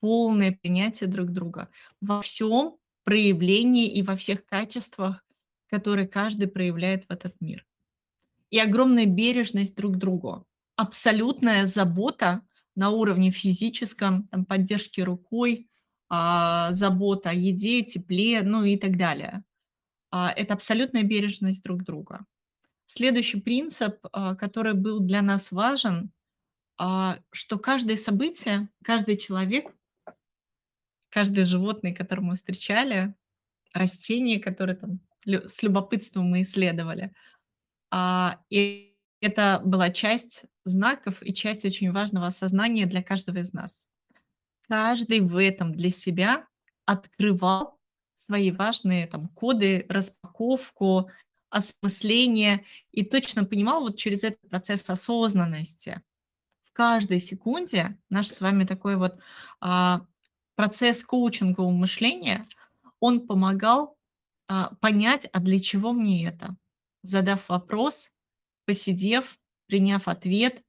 Полное 0.00 0.52
принятие 0.52 1.08
друг 1.08 1.30
друга. 1.30 1.68
Во 2.00 2.22
всем 2.22 2.76
проявлении 3.04 3.88
и 3.88 4.02
во 4.02 4.16
всех 4.16 4.44
качествах, 4.46 5.24
которые 5.68 6.06
каждый 6.06 6.48
проявляет 6.48 7.04
в 7.04 7.12
этот 7.12 7.40
мир. 7.40 7.66
И 8.50 8.58
огромная 8.58 9.06
бережность 9.06 9.74
друг 9.76 9.94
к 9.94 9.98
другу. 9.98 10.46
Абсолютная 10.76 11.66
забота 11.66 12.42
на 12.74 12.90
уровне 12.90 13.30
физическом, 13.30 14.28
там, 14.28 14.44
поддержки 14.44 15.00
рукой, 15.00 15.68
а, 16.08 16.72
забота 16.72 17.30
о 17.30 17.34
еде, 17.34 17.82
тепле, 17.82 18.42
ну 18.42 18.64
и 18.64 18.76
так 18.76 18.96
далее. 18.96 19.44
А, 20.10 20.30
это 20.30 20.54
абсолютная 20.54 21.02
бережность 21.02 21.62
друг 21.62 21.84
друга. 21.84 22.26
Следующий 22.94 23.40
принцип, 23.40 24.06
а, 24.12 24.34
который 24.34 24.74
был 24.74 25.00
для 25.00 25.22
нас 25.22 25.50
важен, 25.50 26.12
а, 26.76 27.20
что 27.30 27.58
каждое 27.58 27.96
событие, 27.96 28.68
каждый 28.84 29.16
человек, 29.16 29.74
каждое 31.08 31.46
животное, 31.46 31.94
которое 31.94 32.20
мы 32.20 32.34
встречали, 32.34 33.14
растение, 33.72 34.38
которое 34.40 34.74
там 34.74 35.00
с 35.24 35.62
любопытством 35.62 36.26
мы 36.26 36.42
исследовали, 36.42 37.14
а, 37.90 38.42
и 38.50 38.94
это 39.22 39.62
была 39.64 39.88
часть 39.88 40.44
знаков 40.66 41.22
и 41.22 41.32
часть 41.32 41.64
очень 41.64 41.92
важного 41.92 42.26
осознания 42.26 42.84
для 42.84 43.02
каждого 43.02 43.38
из 43.38 43.54
нас. 43.54 43.88
Каждый 44.68 45.20
в 45.20 45.38
этом 45.38 45.72
для 45.72 45.90
себя 45.90 46.46
открывал 46.84 47.78
свои 48.16 48.50
важные 48.50 49.06
там 49.06 49.28
коды, 49.28 49.86
распаковку, 49.88 51.08
осмысление 51.52 52.64
и 52.92 53.04
точно 53.04 53.44
понимал 53.44 53.82
вот 53.82 53.96
через 53.96 54.24
этот 54.24 54.48
процесс 54.48 54.88
осознанности. 54.88 56.02
В 56.62 56.72
каждой 56.72 57.20
секунде 57.20 57.98
наш 58.08 58.28
с 58.28 58.40
вами 58.40 58.64
такой 58.64 58.96
вот 58.96 59.18
а, 59.60 60.06
процесс 60.56 61.04
коучингового 61.04 61.70
мышления, 61.70 62.46
он 63.00 63.26
помогал 63.26 63.98
а, 64.48 64.74
понять, 64.80 65.28
а 65.32 65.40
для 65.40 65.60
чего 65.60 65.92
мне 65.92 66.26
это? 66.26 66.56
Задав 67.02 67.48
вопрос, 67.50 68.10
посидев, 68.64 69.38
приняв 69.66 70.08
ответ. 70.08 70.62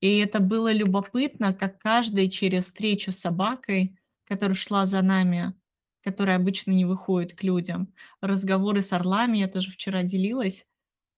И 0.00 0.18
это 0.18 0.40
было 0.40 0.70
любопытно, 0.72 1.54
как 1.54 1.78
каждый 1.78 2.28
через 2.28 2.64
встречу 2.64 3.12
с 3.12 3.18
собакой, 3.18 3.98
которая 4.26 4.54
шла 4.54 4.84
за 4.84 5.00
нами, 5.00 5.54
которые 6.06 6.36
обычно 6.36 6.70
не 6.70 6.84
выходят 6.84 7.32
к 7.32 7.42
людям. 7.42 7.92
Разговоры 8.20 8.80
с 8.80 8.92
орлами, 8.92 9.38
я 9.38 9.48
тоже 9.48 9.72
вчера 9.72 10.04
делилась, 10.04 10.64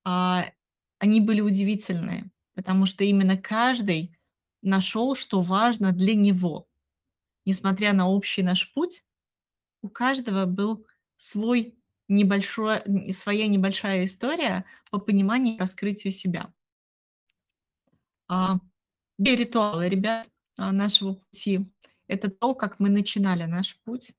а, 0.03 0.47
они 0.99 1.21
были 1.21 1.43
удивительные, 1.43 2.31
потому 2.55 2.87
что 2.87 3.05
именно 3.05 3.37
каждый 3.37 4.19
нашел, 4.63 5.15
что 5.15 5.43
важно 5.43 5.93
для 5.93 6.15
него. 6.15 6.69
Несмотря 7.45 7.93
на 7.93 8.09
общий 8.09 8.43
наш 8.43 8.73
путь, 8.73 9.05
у 9.83 9.91
каждого 9.91 10.47
был 10.47 10.87
свой 11.19 11.79
небольшой, 12.09 12.81
своя 13.13 13.47
небольшая 13.47 14.07
история 14.07 14.65
по 14.91 14.99
пониманию 14.99 15.57
и 15.57 15.59
раскрытию 15.59 16.15
себя. 16.15 16.51
А, 18.27 18.59
ритуалы, 19.19 19.91
ребят, 19.91 20.29
а, 20.57 20.73
нашего 20.73 21.17
пути– 21.17 21.71
это 22.07 22.31
то, 22.31 22.55
как 22.55 22.81
мы 22.81 22.89
начинали 22.89 23.45
наш 23.45 23.77
путь, 23.85 24.15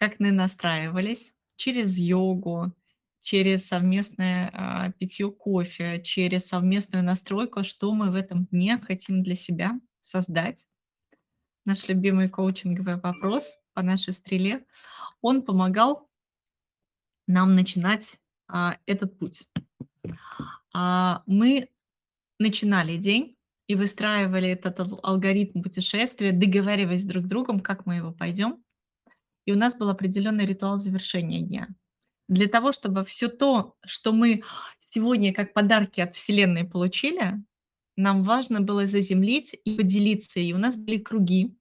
как 0.00 0.18
мы 0.18 0.30
настраивались 0.30 1.34
через 1.56 1.98
йогу, 1.98 2.74
через 3.20 3.66
совместное 3.66 4.50
а, 4.54 4.92
питье 4.92 5.30
кофе, 5.30 6.00
через 6.02 6.46
совместную 6.46 7.04
настройку, 7.04 7.64
что 7.64 7.92
мы 7.92 8.10
в 8.10 8.14
этом 8.14 8.46
дне 8.46 8.78
хотим 8.78 9.22
для 9.22 9.34
себя 9.34 9.78
создать. 10.00 10.66
Наш 11.66 11.86
любимый 11.86 12.30
коучинговый 12.30 12.96
вопрос 12.96 13.58
по 13.74 13.82
нашей 13.82 14.14
стреле, 14.14 14.64
он 15.20 15.42
помогал 15.42 16.08
нам 17.26 17.54
начинать 17.54 18.14
а, 18.48 18.78
этот 18.86 19.18
путь. 19.18 19.46
А, 20.72 21.22
мы 21.26 21.68
начинали 22.38 22.96
день 22.96 23.36
и 23.66 23.74
выстраивали 23.74 24.48
этот 24.48 24.80
алгоритм 25.04 25.60
путешествия, 25.60 26.32
договариваясь 26.32 27.04
друг 27.04 27.26
с 27.26 27.28
другом, 27.28 27.60
как 27.60 27.84
мы 27.84 27.96
его 27.96 28.12
пойдем 28.14 28.64
и 29.50 29.52
у 29.52 29.56
нас 29.56 29.76
был 29.76 29.88
определенный 29.88 30.46
ритуал 30.46 30.78
завершения 30.78 31.40
дня. 31.40 31.68
Для 32.28 32.46
того, 32.46 32.70
чтобы 32.70 33.04
все 33.04 33.28
то, 33.28 33.74
что 33.84 34.12
мы 34.12 34.44
сегодня 34.78 35.34
как 35.34 35.52
подарки 35.52 36.00
от 36.00 36.14
Вселенной 36.14 36.64
получили, 36.64 37.42
нам 37.96 38.22
важно 38.22 38.60
было 38.60 38.86
заземлить 38.86 39.56
и 39.64 39.74
поделиться. 39.74 40.38
И 40.38 40.52
у 40.52 40.58
нас 40.58 40.76
были 40.76 40.98
круги. 40.98 41.56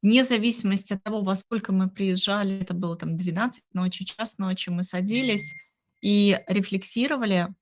Вне 0.00 0.24
зависимости 0.24 0.94
от 0.94 1.02
того, 1.02 1.20
во 1.20 1.36
сколько 1.36 1.72
мы 1.72 1.90
приезжали, 1.90 2.60
это 2.60 2.72
было 2.72 2.96
там 2.96 3.18
12 3.18 3.62
ночи, 3.74 4.06
час 4.06 4.38
ночи, 4.38 4.70
мы 4.70 4.82
садились 4.82 5.52
и 6.00 6.40
рефлексировали, 6.46 7.54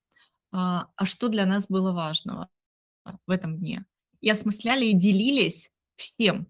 а, 0.52 0.86
а 0.94 1.04
что 1.04 1.26
для 1.26 1.46
нас 1.46 1.66
было 1.66 1.92
важного 1.92 2.48
в 3.26 3.30
этом 3.30 3.58
дне. 3.58 3.84
И 4.20 4.30
осмысляли 4.30 4.86
и 4.86 4.92
делились 4.92 5.72
всем, 5.96 6.46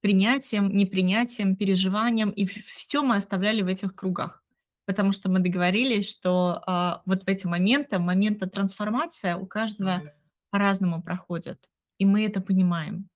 принятием, 0.00 0.74
непринятием, 0.74 1.56
переживанием, 1.56 2.30
и 2.30 2.46
все 2.46 3.02
мы 3.02 3.16
оставляли 3.16 3.62
в 3.62 3.66
этих 3.66 3.94
кругах. 3.94 4.42
Потому 4.86 5.12
что 5.12 5.30
мы 5.30 5.40
договорились, 5.40 6.08
что 6.08 6.62
а, 6.66 7.02
вот 7.06 7.22
в 7.22 7.28
эти 7.28 7.46
моменты, 7.46 7.98
моменты 7.98 8.48
трансформации 8.48 9.34
у 9.34 9.46
каждого 9.46 10.02
по-разному 10.50 11.02
проходят. 11.02 11.68
И 11.98 12.06
мы 12.06 12.24
это 12.24 12.40
понимаем. 12.40 13.08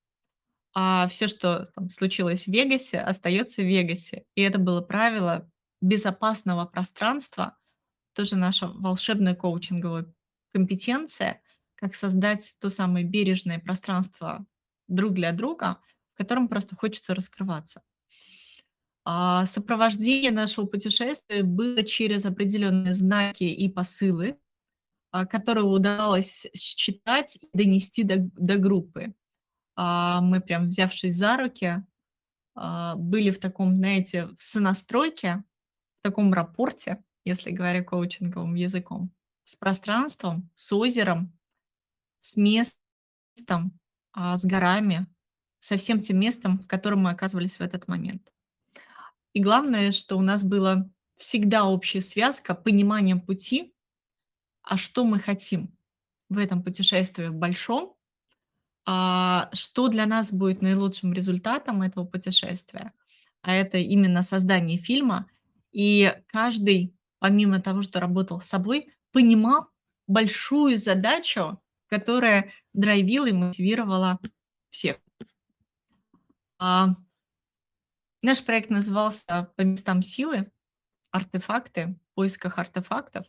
А 0.75 1.09
все, 1.09 1.27
что 1.27 1.70
там, 1.75 1.88
случилось 1.88 2.44
в 2.44 2.49
Вегасе, 2.49 3.01
остается 3.01 3.62
в 3.62 3.64
Вегасе. 3.64 4.25
И 4.35 4.42
это 4.42 4.59
было 4.59 4.83
правило 4.83 5.51
безопасного 5.81 6.64
пространства, 6.66 7.57
тоже 8.14 8.37
наша 8.37 8.68
волшебная 8.68 9.35
коучинговая 9.35 10.07
компетенция, 10.53 11.40
как 11.75 11.94
создать 11.94 12.55
то 12.61 12.70
самое 12.70 13.05
бережное 13.05 13.59
пространство 13.59 14.47
друг 14.87 15.14
для 15.14 15.33
друга– 15.33 15.79
в 16.14 16.18
котором 16.18 16.48
просто 16.48 16.77
хочется 16.77 17.14
раскрываться. 17.14 17.83
А 19.05 19.44
сопровождение 19.46 20.31
нашего 20.31 20.66
путешествия 20.66 21.42
было 21.42 21.83
через 21.83 22.24
определенные 22.24 22.94
знаки 22.94 23.44
и 23.44 23.68
посылы, 23.68 24.38
а, 25.11 25.27
которые 25.27 25.64
удавалось 25.64 26.46
считать 26.55 27.37
и 27.37 27.48
донести 27.53 28.03
до, 28.03 28.16
до 28.18 28.57
группы. 28.57 29.14
А, 29.77 30.22
мы 30.22 30.40
прям 30.40 30.64
взявшись 30.64 31.16
за 31.16 31.37
руки, 31.37 31.85
а, 32.55 32.94
были 32.94 33.31
в 33.31 33.38
таком, 33.38 33.77
знаете, 33.77 34.29
в 34.38 34.42
сонастройке, 34.42 35.44
в 36.00 36.03
таком 36.03 36.33
рапорте, 36.33 37.05
если 37.24 37.50
говоря 37.50 37.85
коучинговым 37.85 38.55
языком, 38.55 39.12
с 39.42 39.55
пространством, 39.57 40.50
с 40.55 40.72
озером, 40.72 41.37
с 42.20 42.37
местом, 42.37 43.79
с 44.16 44.44
горами, 44.44 45.07
со 45.64 45.79
всем 45.79 46.03
тем 46.03 46.20
местом, 46.20 46.59
в 46.59 46.66
котором 46.66 47.05
мы 47.05 47.11
оказывались 47.11 47.57
в 47.57 47.62
этот 47.62 47.88
момент. 47.88 48.31
И 49.33 49.40
главное, 49.40 49.92
что 49.92 50.18
у 50.18 50.20
нас 50.20 50.42
была 50.44 50.87
всегда 51.16 51.64
общая 51.64 52.03
связка, 52.03 52.55
пониманием 52.55 53.18
пути, 53.18 53.72
а 54.62 54.77
что 54.77 55.07
мы 55.07 55.18
хотим 55.18 55.74
в 56.29 56.37
этом 56.37 56.62
путешествии 56.62 57.29
в 57.29 57.35
большом, 57.35 57.96
а 58.85 59.48
что 59.55 59.88
для 59.88 60.05
нас 60.05 60.31
будет 60.31 60.61
наилучшим 60.61 61.14
результатом 61.14 61.81
этого 61.81 62.05
путешествия. 62.05 62.92
А 63.40 63.55
это 63.55 63.79
именно 63.79 64.22
создание 64.22 64.77
фильма. 64.77 65.31
И 65.72 66.12
каждый, 66.27 66.94
помимо 67.20 67.59
того, 67.62 67.81
что 67.81 68.00
работал 68.00 68.38
с 68.38 68.48
собой, 68.48 68.92
понимал 69.12 69.70
большую 70.07 70.77
задачу, 70.77 71.59
которая 71.87 72.53
драйвила 72.74 73.27
и 73.27 73.33
мотивировала 73.33 74.18
всех. 74.68 74.98
А, 76.66 76.88
наш 78.22 78.42
проект 78.42 78.70
назывался 78.70 79.53
«По 79.55 79.61
местам 79.61 80.00
силы. 80.00 80.50
Артефакты. 81.11 81.98
В 82.12 82.14
поисках 82.14 82.59
артефактов». 82.59 83.27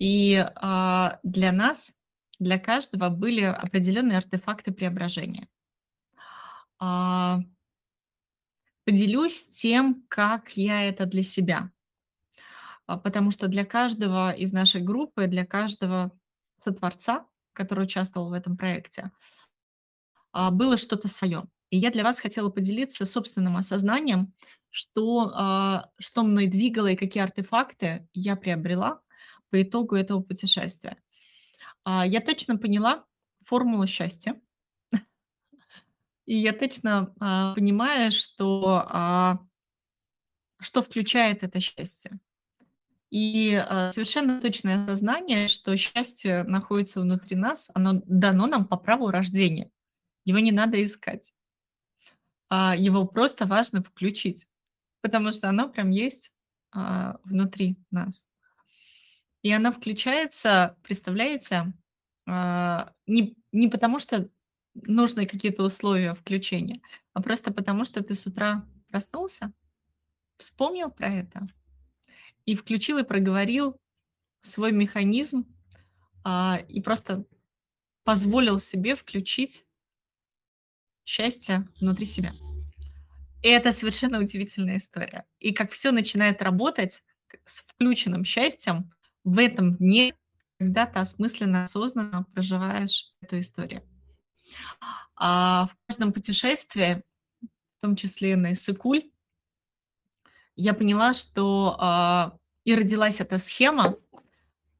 И 0.00 0.44
а, 0.56 1.20
для 1.22 1.52
нас, 1.52 1.92
для 2.40 2.58
каждого 2.58 3.10
были 3.10 3.42
определенные 3.42 4.18
артефакты 4.18 4.72
преображения. 4.72 5.48
А, 6.80 7.42
поделюсь 8.84 9.50
тем, 9.50 10.04
как 10.08 10.56
я 10.56 10.82
это 10.82 11.06
для 11.06 11.22
себя. 11.22 11.70
А, 12.86 12.98
потому 12.98 13.30
что 13.30 13.46
для 13.46 13.64
каждого 13.64 14.32
из 14.32 14.52
нашей 14.52 14.80
группы, 14.80 15.28
для 15.28 15.46
каждого 15.46 16.10
сотворца, 16.56 17.24
который 17.52 17.84
участвовал 17.84 18.30
в 18.30 18.32
этом 18.32 18.56
проекте, 18.56 19.12
а, 20.32 20.50
было 20.50 20.76
что-то 20.76 21.06
свое. 21.06 21.44
И 21.70 21.76
я 21.76 21.90
для 21.90 22.02
вас 22.02 22.18
хотела 22.18 22.48
поделиться 22.48 23.04
собственным 23.04 23.56
осознанием, 23.56 24.32
что, 24.70 25.32
а, 25.34 25.90
что 25.98 26.22
мной 26.22 26.46
двигало 26.46 26.88
и 26.88 26.96
какие 26.96 27.22
артефакты 27.22 28.08
я 28.12 28.36
приобрела 28.36 29.00
по 29.50 29.62
итогу 29.62 29.94
этого 29.94 30.22
путешествия. 30.22 30.96
А, 31.84 32.06
я 32.06 32.20
точно 32.20 32.56
поняла 32.56 33.04
формулу 33.44 33.86
счастья. 33.86 34.40
И 36.26 36.36
я 36.36 36.52
точно, 36.52 37.14
а, 37.20 37.54
понимаю, 37.54 38.12
что, 38.12 39.38
что 40.60 40.82
включает 40.82 41.42
это 41.42 41.60
счастье. 41.60 42.12
И, 43.10 43.52
совершенно 43.92 44.38
точное 44.38 44.84
осознание, 44.84 45.48
что 45.48 45.74
счастье 45.78 46.42
находится 46.42 47.00
внутри 47.00 47.36
нас, 47.36 47.70
оно 47.72 48.02
дано 48.04 48.46
нам 48.46 48.66
по 48.66 48.76
праву 48.76 49.10
рождения. 49.10 49.70
Его 50.26 50.40
не 50.40 50.52
надо 50.52 50.84
искать. 50.84 51.32
А, 52.48 52.74
его 52.76 53.06
просто 53.06 53.46
важно 53.46 53.82
включить, 53.82 54.46
потому 55.00 55.32
что 55.32 55.48
оно 55.48 55.68
прям 55.68 55.90
есть, 55.90 56.32
а, 56.72 57.18
внутри 57.24 57.76
нас. 57.90 58.26
И 59.42 59.52
оно 59.52 59.72
включается, 59.72 60.76
представляете, 60.82 61.72
а, 62.26 62.92
не 63.06 63.36
не 63.52 63.68
потому, 63.68 63.98
что 63.98 64.28
нужны 64.74 65.26
какие-то 65.26 65.62
условия 65.62 66.14
включения, 66.14 66.80
а 67.12 67.22
просто 67.22 67.52
потому, 67.52 67.84
что 67.84 68.02
ты 68.02 68.14
с 68.14 68.26
утра 68.26 68.64
проснулся, 68.90 69.52
вспомнил 70.36 70.90
про 70.90 71.08
это 71.08 71.48
и 72.46 72.54
включил, 72.54 72.98
и 72.98 73.04
проговорил 73.04 73.76
свой 74.40 74.72
механизм, 74.72 75.46
а, 76.24 76.60
и 76.68 76.80
просто 76.80 77.24
позволил 78.04 78.60
себе 78.60 78.94
включить 78.94 79.64
счастье 81.08 81.66
внутри 81.80 82.04
себя. 82.04 82.34
И 83.42 83.48
это 83.48 83.72
совершенно 83.72 84.20
удивительная 84.20 84.76
история. 84.76 85.24
И 85.38 85.52
как 85.52 85.72
все 85.72 85.90
начинает 85.90 86.42
работать 86.42 87.02
с 87.46 87.60
включенным 87.60 88.26
счастьем 88.26 88.92
в 89.24 89.38
этом 89.38 89.76
дне, 89.76 90.14
когда 90.58 90.84
ты 90.84 90.98
осмысленно, 90.98 91.64
осознанно 91.64 92.26
проживаешь 92.34 93.14
эту 93.22 93.40
историю. 93.40 93.82
А 95.16 95.68
в 95.68 95.76
каждом 95.86 96.12
путешествии, 96.12 97.02
в 97.40 97.80
том 97.80 97.96
числе 97.96 98.36
на 98.36 98.52
Иссыкуль, 98.52 99.10
я 100.56 100.74
поняла, 100.74 101.14
что 101.14 101.76
а, 101.78 102.36
и 102.64 102.74
родилась 102.74 103.20
эта 103.20 103.38
схема 103.38 103.96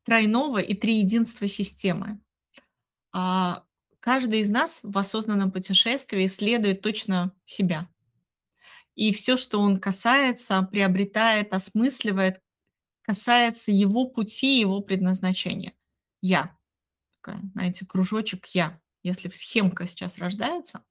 тройного 0.05 0.59
и 0.59 0.75
триединства 0.75 1.49
системы. 1.49 2.21
А, 3.13 3.65
каждый 4.01 4.41
из 4.41 4.51
нас 4.51 4.81
в 4.83 4.97
осознанном 4.97 5.53
путешествии 5.53 6.27
исследует 6.27 6.81
точно 6.81 7.33
себя. 7.45 7.89
И 8.95 9.13
все, 9.13 9.37
что 9.37 9.61
он 9.61 9.79
касается, 9.79 10.61
приобретает, 10.63 11.55
осмысливает, 11.55 12.43
касается 13.03 13.71
его 13.71 14.07
пути, 14.07 14.59
его 14.59 14.81
предназначения. 14.81 15.73
Я. 16.21 16.57
Такая, 17.15 17.41
знаете, 17.55 17.87
кружочек 17.87 18.47
я, 18.47 18.81
если 19.03 19.29
схемка 19.29 19.87
сейчас 19.87 20.19
рождается. 20.19 20.85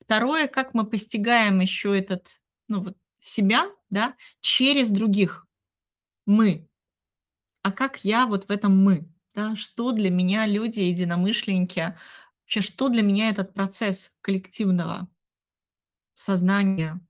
Второе, 0.00 0.48
как 0.48 0.74
мы 0.74 0.84
постигаем 0.84 1.60
еще 1.60 1.96
этот, 1.96 2.40
ну 2.66 2.80
вот, 2.82 2.96
себя, 3.20 3.70
да, 3.90 4.16
через 4.40 4.90
других. 4.90 5.46
Мы. 6.26 6.68
А 7.62 7.70
как 7.70 8.04
я 8.04 8.26
вот 8.26 8.48
в 8.48 8.50
этом 8.50 8.76
мы? 8.76 9.08
Да, 9.34 9.54
что 9.54 9.92
для 9.92 10.10
меня 10.10 10.46
люди, 10.46 10.80
единомышленники, 10.80 11.96
вообще, 12.50 12.62
что 12.62 12.88
для 12.88 13.02
меня 13.02 13.30
этот 13.30 13.54
процесс 13.54 14.12
коллективного 14.22 15.08
сознания, 16.14 17.00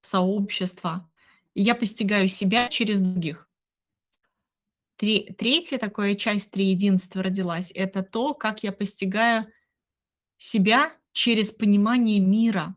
сообщества. 0.00 1.08
И 1.54 1.62
я 1.62 1.76
постигаю 1.76 2.28
себя 2.28 2.68
через 2.68 3.00
других. 3.00 3.48
Три, 4.96 5.32
третья 5.38 5.78
такая 5.78 6.16
часть 6.16 6.50
триединства 6.50 7.22
родилась. 7.22 7.70
Это 7.74 8.02
то, 8.02 8.34
как 8.34 8.64
я 8.64 8.72
постигаю 8.72 9.46
себя 10.36 10.92
через 11.12 11.52
понимание 11.52 12.18
мира. 12.18 12.74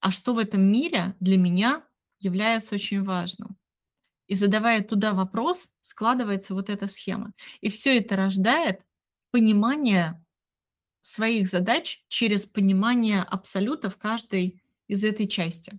А 0.00 0.10
что 0.10 0.34
в 0.34 0.38
этом 0.38 0.60
мире 0.62 1.14
для 1.20 1.38
меня 1.38 1.86
является 2.18 2.74
очень 2.74 3.04
важным. 3.04 3.56
И 4.26 4.34
задавая 4.34 4.82
туда 4.82 5.12
вопрос, 5.12 5.68
складывается 5.82 6.52
вот 6.54 6.68
эта 6.68 6.88
схема. 6.88 7.32
И 7.60 7.68
все 7.68 7.98
это 7.98 8.16
рождает 8.16 8.80
понимание 9.30 10.23
своих 11.04 11.48
задач 11.48 12.02
через 12.08 12.46
понимание 12.46 13.20
абсолюта 13.20 13.90
в 13.90 13.98
каждой 13.98 14.62
из 14.88 15.04
этой 15.04 15.28
части. 15.28 15.78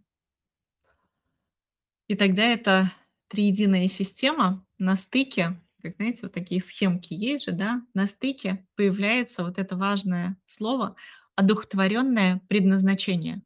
И 2.07 2.15
тогда 2.15 2.43
это 2.43 2.91
триединая 3.27 3.87
система 3.87 4.63
на 4.77 4.95
стыке, 4.95 5.59
как 5.81 5.95
знаете, 5.95 6.19
вот 6.23 6.33
такие 6.33 6.61
схемки 6.61 7.15
есть 7.15 7.45
же, 7.45 7.53
да, 7.53 7.81
на 7.95 8.05
стыке 8.05 8.67
появляется 8.75 9.43
вот 9.43 9.57
это 9.57 9.75
важное 9.75 10.37
слово 10.45 10.95
одухотворенное 11.35 12.41
предназначение. 12.47 13.41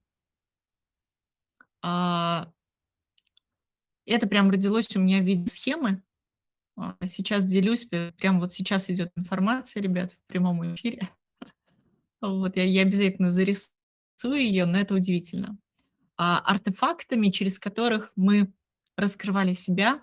А, 1.81 2.51
это 4.05 4.27
прям 4.27 4.49
родилось 4.49 4.93
у 4.97 4.99
меня 4.99 5.19
в 5.19 5.25
виде 5.25 5.49
схемы. 5.49 6.03
А, 6.75 6.97
сейчас 7.05 7.45
делюсь, 7.45 7.85
прям 8.17 8.41
вот 8.41 8.51
сейчас 8.51 8.89
идет 8.89 9.13
информация, 9.15 9.81
ребят, 9.81 10.11
в 10.11 10.27
прямом 10.27 10.75
эфире. 10.75 11.07
Вот 12.21 12.57
я, 12.57 12.63
я 12.63 12.81
обязательно 12.81 13.31
зарисую 13.31 13.73
ее, 14.23 14.65
но 14.65 14.77
это 14.77 14.93
удивительно. 14.93 15.57
А 16.17 16.39
артефактами, 16.39 17.29
через 17.29 17.59
которых 17.59 18.11
мы 18.15 18.51
раскрывали 18.97 19.53
себя, 19.53 20.01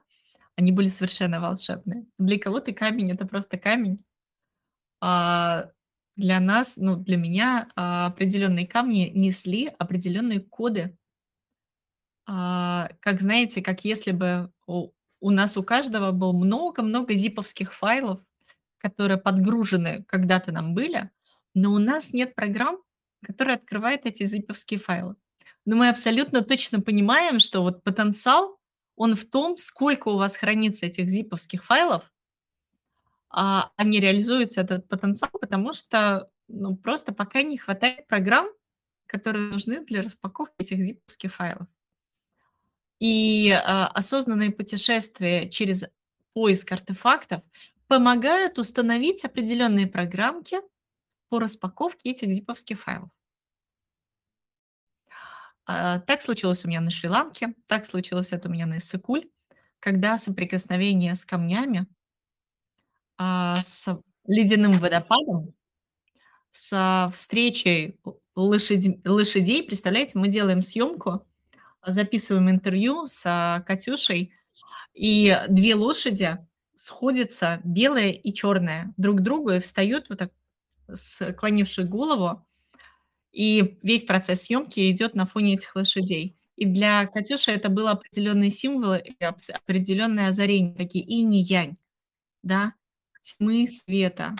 они 0.56 0.72
были 0.72 0.88
совершенно 0.88 1.40
волшебные. 1.40 2.06
Для 2.18 2.38
кого-то 2.38 2.72
камень 2.72 3.12
это 3.12 3.26
просто 3.26 3.58
камень. 3.58 3.98
А 5.00 5.70
для 6.16 6.40
нас, 6.40 6.78
ну, 6.78 6.96
для 6.96 7.18
меня 7.18 7.68
а, 7.76 8.06
определенные 8.06 8.66
камни 8.66 9.10
несли 9.14 9.66
определенные 9.78 10.40
коды. 10.40 10.96
А, 12.26 12.88
как 13.00 13.20
знаете, 13.20 13.62
как 13.62 13.84
если 13.84 14.12
бы 14.12 14.50
у, 14.66 14.92
у 15.20 15.30
нас 15.30 15.58
у 15.58 15.62
каждого 15.62 16.12
был 16.12 16.32
много-много 16.32 17.14
зиповских 17.14 17.74
файлов, 17.74 18.20
которые 18.78 19.18
подгружены 19.18 20.04
когда-то 20.04 20.52
нам 20.52 20.74
были, 20.74 21.10
но 21.56 21.72
у 21.72 21.78
нас 21.78 22.12
нет 22.12 22.34
программ, 22.34 22.76
которые 23.24 23.54
открывают 23.54 24.04
эти 24.04 24.24
зиповские 24.24 24.78
файлы. 24.78 25.16
Но 25.64 25.74
мы 25.74 25.88
абсолютно 25.88 26.42
точно 26.42 26.82
понимаем, 26.82 27.40
что 27.40 27.62
вот 27.62 27.82
потенциал 27.82 28.60
он 28.94 29.16
в 29.16 29.24
том, 29.24 29.56
сколько 29.56 30.08
у 30.08 30.18
вас 30.18 30.36
хранится 30.36 30.84
этих 30.84 31.08
зиповских 31.08 31.64
файлов, 31.64 32.12
а, 33.30 33.72
а 33.74 33.84
не 33.84 34.00
реализуется 34.00 34.60
этот 34.60 34.86
потенциал, 34.86 35.30
потому 35.32 35.72
что 35.72 36.30
ну, 36.46 36.76
просто 36.76 37.14
пока 37.14 37.40
не 37.42 37.56
хватает 37.56 38.06
программ, 38.06 38.48
которые 39.06 39.50
нужны 39.50 39.82
для 39.84 40.02
распаковки 40.02 40.54
этих 40.58 40.82
зиповских 40.82 41.34
файлов. 41.34 41.68
И 43.00 43.50
а, 43.50 43.88
осознанные 43.88 44.50
путешествия 44.50 45.48
через 45.48 45.86
поиск 46.34 46.70
артефактов 46.72 47.42
помогают 47.86 48.58
установить 48.58 49.24
определенные 49.24 49.86
программки 49.86 50.58
по 51.28 51.38
распаковке 51.38 52.10
этих 52.10 52.32
зиповских 52.32 52.80
файлов. 52.80 53.10
А, 55.66 55.98
так 56.00 56.22
случилось 56.22 56.64
у 56.64 56.68
меня 56.68 56.80
на 56.80 56.90
Шри-Ланке, 56.90 57.54
так 57.66 57.84
случилось 57.86 58.32
это 58.32 58.48
у 58.48 58.52
меня 58.52 58.66
на 58.66 58.78
Иссыкуль, 58.78 59.28
когда 59.80 60.16
соприкосновение 60.16 61.16
с 61.16 61.24
камнями, 61.24 61.86
а, 63.18 63.60
с 63.62 63.88
ледяным 64.26 64.78
водопадом, 64.78 65.54
с 66.52 67.10
встречей 67.12 67.98
лошадь, 68.34 69.04
лошадей, 69.04 69.62
представляете, 69.62 70.18
мы 70.18 70.28
делаем 70.28 70.62
съемку, 70.62 71.26
записываем 71.84 72.50
интервью 72.50 73.06
с 73.06 73.62
Катюшей, 73.66 74.32
и 74.94 75.36
две 75.48 75.74
лошади 75.74 76.38
сходятся, 76.76 77.60
белая 77.64 78.10
и 78.10 78.32
черная, 78.32 78.94
друг 78.96 79.18
к 79.18 79.22
другу 79.22 79.50
и 79.50 79.60
встают 79.60 80.08
вот 80.08 80.18
так, 80.18 80.32
склонивши 80.92 81.84
голову, 81.84 82.46
и 83.32 83.78
весь 83.82 84.04
процесс 84.04 84.42
съемки 84.42 84.90
идет 84.90 85.14
на 85.14 85.26
фоне 85.26 85.54
этих 85.54 85.74
лошадей. 85.76 86.36
И 86.56 86.64
для 86.64 87.06
Катюши 87.06 87.50
это 87.50 87.68
было 87.68 87.92
определенные 87.92 88.50
символы 88.50 89.02
и 89.04 89.22
определенное 89.22 90.28
озарение, 90.28 90.74
такие 90.74 91.04
инь-янь, 91.04 91.76
да, 92.42 92.72
тьмы, 93.20 93.68
света, 93.68 94.34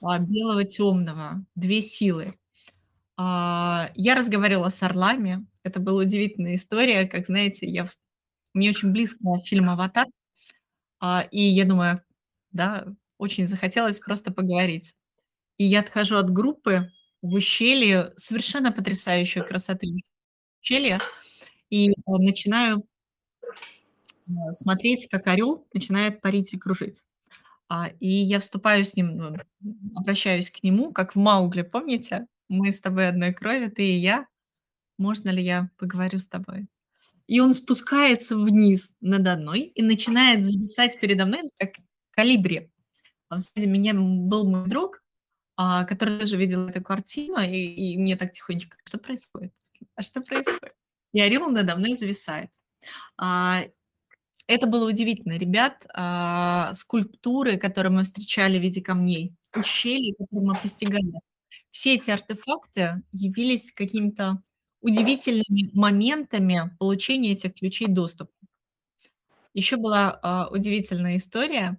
а, 0.00 0.18
белого, 0.18 0.64
темного, 0.64 1.44
две 1.54 1.82
силы. 1.82 2.34
А, 3.16 3.90
я 3.94 4.14
разговаривала 4.14 4.70
с 4.70 4.82
орлами, 4.82 5.46
это 5.62 5.80
была 5.80 6.02
удивительная 6.02 6.54
история, 6.54 7.06
как 7.06 7.26
знаете, 7.26 7.66
я, 7.66 7.86
мне 8.54 8.70
очень 8.70 8.92
близко 8.92 9.18
фильм 9.44 9.68
«Аватар», 9.68 10.06
а, 11.00 11.26
и 11.30 11.42
я 11.42 11.66
думаю, 11.66 12.02
да, 12.52 12.86
очень 13.18 13.46
захотелось 13.46 14.00
просто 14.00 14.32
поговорить. 14.32 14.94
И 15.60 15.64
я 15.64 15.80
отхожу 15.80 16.16
от 16.16 16.30
группы, 16.30 16.90
в 17.20 17.34
ущелье, 17.34 18.14
совершенно 18.16 18.72
потрясающей 18.72 19.42
красоты 19.42 19.88
ущелья. 20.62 21.02
и, 21.68 21.90
э, 21.90 21.94
начинаю 22.06 22.84
э, 24.26 24.32
смотреть, 24.54 25.06
как 25.10 25.26
орел 25.26 25.66
начинает 25.74 26.22
парить 26.22 26.54
и 26.54 26.58
кружить. 26.58 27.04
А, 27.68 27.90
и 28.00 28.08
я 28.08 28.40
вступаю 28.40 28.86
с 28.86 28.96
ним, 28.96 29.18
ну, 29.18 29.36
обращаюсь 29.96 30.50
к 30.50 30.62
нему, 30.62 30.92
как 30.92 31.14
в 31.14 31.18
"Маугли", 31.18 31.60
помните? 31.60 32.26
"Мы 32.48 32.72
с 32.72 32.80
тобой 32.80 33.08
одной 33.08 33.34
крови, 33.34 33.68
ты 33.68 33.84
и 33.84 33.98
я. 33.98 34.26
Можно 34.98 35.28
ли 35.28 35.42
я 35.42 35.70
поговорю 35.76 36.18
с 36.20 36.28
тобой?" 36.28 36.68
И 37.26 37.40
он 37.40 37.52
спускается 37.52 38.36
вниз 38.36 38.94
надо 39.02 39.36
мной 39.36 39.60
и 39.62 39.82
начинает 39.82 40.46
зависать 40.46 40.98
передо 41.00 41.26
мной, 41.26 41.42
как 41.58 41.74
колибри. 42.12 42.70
А 43.28 43.38
сзади 43.38 43.66
меня, 43.66 43.92
был 43.94 44.48
мой 44.48 44.66
друг, 44.68 45.02
а, 45.62 45.84
который 45.84 46.18
тоже 46.18 46.38
видел 46.38 46.68
эту 46.68 46.82
картину, 46.82 47.38
и 47.40 47.48
и 47.94 47.98
мне 47.98 48.16
так 48.16 48.32
тихонечко: 48.32 48.78
"Что 48.86 48.96
происходит? 48.98 49.52
А 49.94 50.00
что 50.00 50.22
происходит?" 50.22 50.74
И 51.12 51.20
орел 51.20 51.50
надо 51.50 51.76
мной 51.76 51.96
зависает. 51.96 52.50
А, 53.18 53.64
это 54.46 54.66
было 54.66 54.88
удивительно. 54.88 55.36
Ребят, 55.38 55.86
а, 55.94 56.72
скульптуры, 56.74 57.58
которые 57.58 57.92
мы 57.92 58.04
встречали 58.04 58.58
в 58.58 58.62
виде 58.62 58.80
камней, 58.80 59.34
ущелья, 59.54 60.14
которые 60.18 60.46
мы 60.48 60.54
постигали, 60.54 61.12
все 61.70 61.96
эти 61.96 62.10
артефакты 62.10 63.02
явились 63.12 63.70
какими-то 63.72 64.42
удивительными 64.80 65.70
моментами 65.74 66.74
получения 66.78 67.32
этих 67.32 67.54
ключей 67.54 67.88
доступа. 67.88 68.32
Еще 69.52 69.76
была, 69.76 70.18
а, 70.22 70.48
удивительная 70.50 71.18
история. 71.18 71.78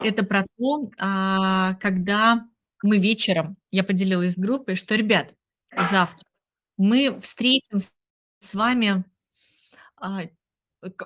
Это 0.00 0.24
про 0.24 0.44
то, 0.58 0.90
а, 0.98 1.74
когда 1.74 2.48
мы 2.86 2.98
вечером, 2.98 3.56
я 3.72 3.84
поделилась 3.84 4.34
с 4.36 4.38
группой, 4.40 4.76
что: 4.76 4.96
"Ребят, 4.96 5.34
завтра 5.76 6.26
мы 6.78 7.20
встретим 7.22 7.80
с 8.40 8.54
вами, 8.54 9.04
а, 9.98 10.22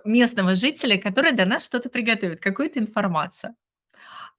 местного 0.05 0.55
жителя, 0.57 0.99
который 0.99 1.33
для 1.33 1.47
нас 1.47 1.65
что-то 1.67 1.91
приготовит, 1.91 2.41
какую-то 2.41 2.81
информацию". 2.81 3.55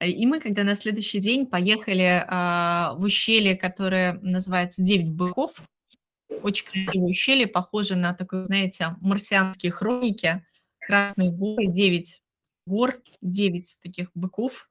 Э, 0.01 0.07
и 0.09 0.25
мы, 0.27 0.39
когда 0.41 0.63
на 0.63 0.75
следующий 0.75 1.19
день 1.19 1.47
поехали, 1.47 2.25
а, 2.27 2.95
в 2.97 3.03
ущелье, 3.05 3.55
которое 3.57 4.13
называется 4.23 4.83
"Девять 4.83 5.09
быков", 5.11 5.63
очень 6.43 6.67
красивое 6.67 7.09
ущелье, 7.11 7.47
похоже 7.47 7.95
на 7.97 8.13
такое, 8.13 8.45
знаете, 8.45 8.95
марсианские 9.01 9.71
хроники. 9.73 10.45
Красные 10.79 11.31
горы, 11.31 11.67
9 11.67 12.21
гор, 12.67 13.01
9 13.21 13.77
таких 13.83 14.09
быков. 14.15 14.69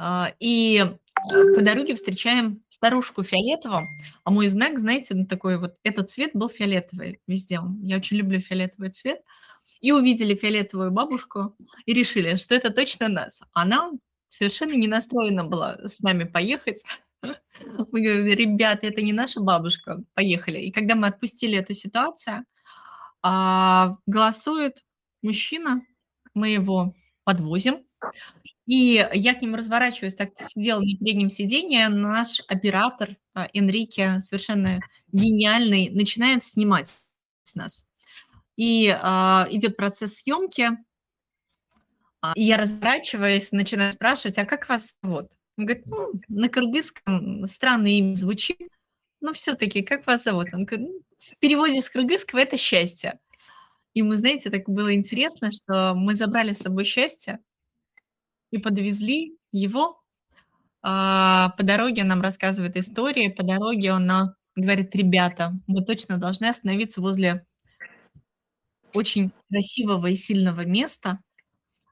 А, 0.00 0.32
и, 0.38 0.78
э, 0.78 1.54
по 1.54 1.60
дороге 1.62 1.94
встречаем 1.94 2.62
старушку 2.68 3.22
в 3.22 3.26
фиолетовом, 3.26 3.84
а 4.24 4.30
мой 4.30 4.46
знак, 4.46 4.78
знаете, 4.78 5.24
такой 5.24 5.58
вот, 5.58 5.74
этот 5.82 6.10
цвет 6.10 6.30
был 6.34 6.48
фиолетовый 6.48 7.20
везде. 7.26 7.60
Я 7.82 7.96
очень 7.96 8.16
люблю 8.18 8.38
фиолетовый 8.40 8.90
цвет. 8.90 9.20
И 9.80 9.92
увидели 9.92 10.34
фиолетовую 10.34 10.90
бабушку 10.90 11.54
и 11.86 11.92
решили, 11.94 12.34
что 12.36 12.54
это 12.54 12.70
точно 12.70 13.08
нас. 13.08 13.40
Она 13.52 13.92
совершенно 14.28 14.72
не 14.74 14.88
настроена 14.88 15.44
была 15.44 15.78
с 15.86 16.00
нами 16.00 16.24
поехать. 16.24 16.84
Мы 17.92 18.00
говорим: 18.00 18.26
"Ребята, 18.26 18.86
это 18.88 19.02
не 19.02 19.12
наша 19.12 19.40
бабушка, 19.40 20.02
поехали". 20.14 20.58
И 20.58 20.72
когда 20.72 20.96
мы 20.96 21.06
отпустили 21.08 21.56
эту 21.58 21.74
ситуацию, 21.74 22.44
а, 23.22 23.96
голосует 24.06 24.84
мужчина, 25.22 25.82
мы 26.34 26.48
его 26.50 26.94
подвозим, 27.24 27.84
и 28.68 29.04
я 29.14 29.34
к 29.34 29.42
нему 29.42 29.56
разворачиваюсь, 29.56 30.14
так 30.16 30.30
сидела 30.40 30.80
на 30.80 30.86
переднем 30.98 31.30
сиденье, 31.30 31.88
наш 31.90 32.42
оператор, 32.48 33.16
а, 33.34 33.48
Энрике, 33.54 34.20
совершенно 34.20 34.80
гениальный, 35.12 35.90
начинает 35.90 36.44
снимать 36.44 36.90
с 37.44 37.56
нас. 37.56 37.86
И, 38.56 38.88
а, 39.02 39.48
идет 39.50 39.76
процесс 39.76 40.16
съемки. 40.18 40.70
А, 42.22 42.32
и 42.34 42.42
я 42.44 42.56
разворачиваюсь, 42.56 43.52
начинаю 43.52 43.92
спрашивать: 43.92 44.38
"А 44.38 44.44
как 44.44 44.68
вас 44.68 44.94
зовут?" 45.02 45.28
Он 45.56 45.66
говорит: 45.66 45.86
"Ну, 45.86 46.12
на 46.28 46.48
кыргызском 46.48 47.46
странное 47.46 47.92
имя 47.92 48.14
звучит, 48.14 48.58
но 49.20 49.32
всё-таки 49.32 49.82
как 49.82 50.06
вас 50.06 50.24
зовут?" 50.24 50.48
Он 50.52 50.64
говорит: 50.64 50.88
"Ну, 50.88 51.00
в 51.18 51.38
переводе 51.38 51.80
с 51.80 51.88
кыргызского 51.90 52.40
это 52.40 52.56
счастье". 52.56 53.20
И 53.94 54.02
мы, 54.02 54.16
знаете, 54.16 54.50
так 54.50 54.68
было 54.68 54.94
интересно, 54.94 55.52
что 55.52 55.94
мы 55.96 56.14
забрали 56.14 56.52
с 56.54 56.60
собой 56.60 56.84
счастье 56.84 57.40
и 58.50 58.58
подвезли 58.58 59.36
его. 59.52 60.00
А, 60.82 61.50
по 61.58 61.64
дороге 61.64 62.02
он 62.02 62.08
нам 62.08 62.22
рассказывает 62.22 62.76
истории, 62.76 63.28
по 63.28 63.42
дороге 63.44 63.92
он 63.92 64.06
нам 64.06 64.34
говорит: 64.56 64.94
"Ребята, 64.96 65.54
мы 65.66 65.84
точно 65.84 66.18
должны 66.18 66.46
остановиться 66.46 67.00
возле 67.00 67.46
очень 68.94 69.30
красивого 69.50 70.06
и 70.08 70.16
сильного 70.16 70.64
места". 70.64 71.20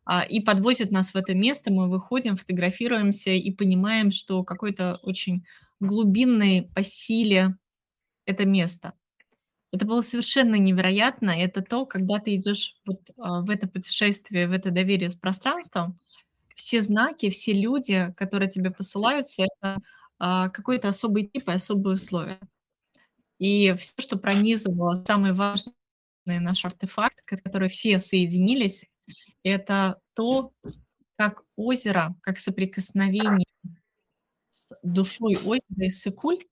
А, 0.06 0.22
и 0.24 0.40
подвозит 0.40 0.90
нас 0.92 1.12
в 1.12 1.16
это 1.16 1.34
место. 1.34 1.72
Мы 1.72 1.88
выходим, 1.90 2.36
фотографируемся 2.36 3.30
и 3.32 3.52
понимаем, 3.52 4.10
что 4.10 4.44
какой-то 4.44 4.98
очень 5.02 5.44
глубинный 5.80 6.70
по 6.74 6.84
силе 6.84 7.56
это 8.26 8.46
место. 8.46 8.94
Это 9.72 9.86
было 9.86 10.02
совершенно 10.02 10.56
невероятно. 10.56 11.30
Это 11.30 11.62
то, 11.62 11.86
когда 11.86 12.18
ты 12.20 12.36
идешь 12.36 12.76
вот, 12.86 13.10
а, 13.18 13.42
в 13.42 13.50
это 13.50 13.68
путешествие, 13.68 14.48
в 14.48 14.52
это 14.52 14.70
доверие 14.70 15.10
с 15.10 15.14
пространством, 15.16 16.00
все 16.56 16.82
знаки, 16.82 17.30
все 17.30 17.54
люди, 17.54 18.14
которые 18.18 18.50
тебе 18.50 18.72
посылаются, 18.72 19.44
это, 19.44 19.78
а, 20.20 20.50
какой-то 20.50 20.88
особый 20.90 21.26
тип 21.28 21.48
и 21.50 21.52
особые 21.52 21.96
условия. 21.96 22.40
И 23.40 23.74
всё, 23.78 23.94
что 24.02 24.18
пронизывало 24.18 24.96
самый 25.06 25.32
важный 25.34 25.72
наш 26.26 26.64
артефакт, 26.64 27.20
который 27.26 27.68
все 27.70 28.00
соединились, 28.00 28.86
это 29.44 30.00
то, 30.14 30.52
как 31.18 31.44
озеро, 31.56 32.16
как 32.22 32.38
соприкосновение 32.40 33.46
с 34.50 34.72
душой 34.82 35.36
озера 35.36 35.86
Иссык-Куль 35.88 36.46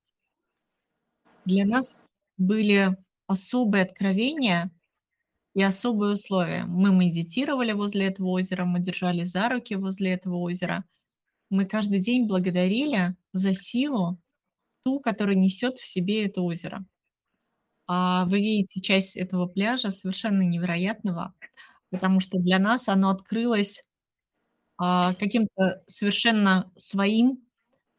для 1.44 1.66
нас 1.66 2.04
были 2.38 2.96
особые 3.26 3.84
откровения 3.84 4.70
и 5.54 5.62
особые 5.62 6.14
условия. 6.14 6.64
Мы 6.66 6.94
медитировали 6.94 7.72
возле 7.72 8.06
этого 8.06 8.28
озера, 8.30 8.64
мы 8.64 8.80
держались 8.80 9.30
за 9.30 9.48
руки 9.48 9.74
возле 9.76 10.12
этого 10.12 10.36
озера. 10.36 10.84
Мы 11.50 11.64
каждый 11.66 12.00
день 12.00 12.26
благодарили 12.26 13.16
за 13.32 13.54
силу, 13.54 14.18
ту, 14.84 15.00
которую 15.00 15.38
несет 15.38 15.78
в 15.78 15.86
себе 15.86 16.26
это 16.26 16.42
озеро. 16.42 16.84
А, 17.86 18.24
вы 18.26 18.38
видите 18.38 18.80
часть 18.80 19.16
этого 19.16 19.46
пляжа 19.46 19.90
совершенно 19.90 20.42
невероятного, 20.42 21.34
потому 21.90 22.20
что 22.20 22.38
для 22.38 22.58
нас 22.58 22.88
оно 22.88 23.10
открылось, 23.10 23.84
а, 24.78 25.14
каким-то 25.14 25.82
совершенно 25.86 26.72
своим 26.76 27.44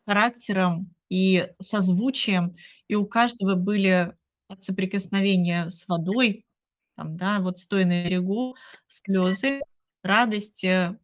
характером 0.08 0.94
и 1.10 1.50
созвучием, 1.60 2.56
и 2.88 2.96
у 2.96 3.06
каждого 3.06 3.56
были 3.56 4.15
соприкосновения 4.60 5.70
с 5.70 5.88
водой, 5.88 6.46
там, 6.96 7.18
да, 7.18 7.40
вот 7.40 7.60
стоя 7.60 7.86
на 7.86 8.06
берегу, 8.06 8.56
слезы 8.88 9.62
радости, 10.04 10.98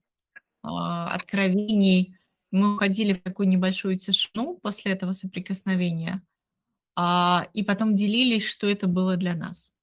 а, 0.64 1.14
откровений. 1.14 2.18
Мы 2.52 2.76
уходили 2.76 3.14
в 3.14 3.22
такую 3.22 3.48
небольшую 3.48 3.98
тишину 3.98 4.58
после 4.58 4.92
этого 4.92 5.14
соприкосновения, 5.14 6.22
а, 6.96 7.48
и 7.54 7.64
потом 7.64 7.94
делились, 7.94 8.46
что 8.46 8.68
это 8.68 8.88
было 8.88 9.18
для 9.18 9.36
нас. 9.36 9.74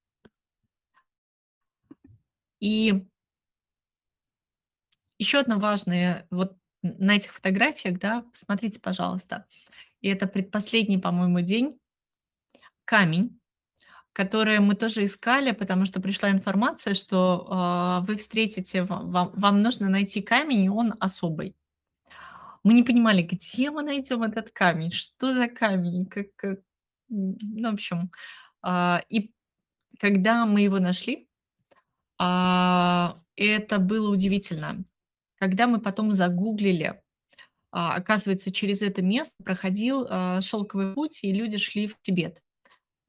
И 2.60 3.06
еще 5.18 5.38
одно 5.38 5.58
важное, 5.58 6.26
вот 6.30 6.56
на 6.82 7.16
этих 7.16 7.32
фотографиях, 7.32 7.98
да, 7.98 8.22
посмотрите, 8.22 8.80
пожалуйста, 8.80 9.46
и 10.00 10.08
это 10.08 10.26
предпоследний, 10.26 10.98
по-моему, 10.98 11.40
день. 11.40 11.80
Камень, 12.84 13.37
который 14.18 14.58
мы 14.58 14.74
тоже 14.74 15.04
искали, 15.04 15.52
потому 15.52 15.86
что 15.86 16.00
пришла 16.00 16.32
информация, 16.32 16.94
что, 16.94 17.46
а, 17.50 18.00
вы 18.00 18.16
встретите, 18.16 18.82
ва 18.82 19.02
вам 19.04 19.30
вам 19.34 19.62
нужно 19.62 19.88
найти 19.88 20.22
камень, 20.22 20.64
и 20.64 20.68
он 20.68 20.94
особый. 20.98 21.54
Мы 22.64 22.72
не 22.72 22.82
понимали, 22.82 23.22
где 23.22 23.70
мы 23.70 23.82
найдем 23.82 24.24
этот 24.24 24.50
камень, 24.50 24.90
что 24.90 25.34
за 25.34 25.46
камень, 25.46 26.04
как 26.06 26.34
как 26.34 26.58
ну, 27.08 27.70
в 27.70 27.74
общем, 27.74 28.10
а, 28.60 29.02
и 29.08 29.30
когда 30.00 30.46
мы 30.46 30.62
его 30.62 30.80
нашли, 30.80 31.28
а, 32.18 33.22
это 33.36 33.78
было 33.78 34.10
удивительно. 34.10 34.84
Когда 35.38 35.68
мы 35.68 35.80
потом 35.80 36.10
загуглили, 36.12 37.00
оказывается, 37.70 38.50
через 38.50 38.82
это 38.82 39.00
место 39.02 39.34
проходил, 39.44 40.08
шелковый 40.42 40.94
путь, 40.94 41.22
и 41.22 41.32
люди 41.32 41.58
шли 41.58 41.86
в 41.86 41.96
Тибет. 42.02 42.42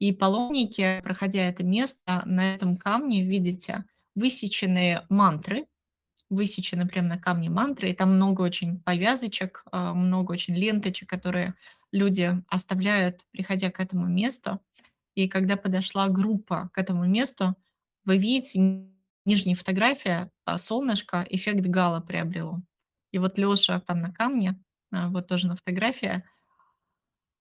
И 0.00 0.12
паломники, 0.12 1.00
проходя 1.04 1.42
это 1.42 1.64
место, 1.64 2.24
на 2.26 2.54
этом 2.56 2.76
камне, 2.76 3.24
видите, 3.24 3.84
высечены 4.16 5.02
мантры, 5.10 5.66
высечены 6.30 6.88
прям 6.88 7.08
на 7.08 7.18
камне 7.18 7.50
мантры, 7.50 7.90
и 7.90 7.94
там 7.94 8.14
много 8.16 8.42
очень 8.42 8.80
повязочек, 8.80 9.64
а, 9.72 9.94
много 9.94 10.32
очень 10.32 10.56
ленточек, 10.56 11.08
которые 11.10 11.54
люди 11.92 12.42
оставляют, 12.48 13.26
приходя 13.32 13.70
к 13.70 13.80
этому 13.80 14.06
месту. 14.08 14.60
И 15.16 15.28
когда 15.28 15.56
подошла 15.56 16.08
группа 16.08 16.70
к 16.72 16.78
этому 16.78 17.06
месту, 17.06 17.56
вы 18.04 18.18
видите, 18.18 18.60
нижняя 19.26 19.56
фотография, 19.56 20.30
а, 20.46 20.58
солнышко, 20.58 21.26
эффект 21.30 21.60
гало 21.66 22.00
приобрело. 22.00 22.60
И 23.12 23.18
вот 23.18 23.38
Лёша 23.38 23.80
там 23.80 24.00
на 24.00 24.12
камне, 24.12 24.60
а, 24.92 25.08
вот 25.08 25.28
тоже 25.28 25.46
на 25.48 25.56
фотографии. 25.56 26.24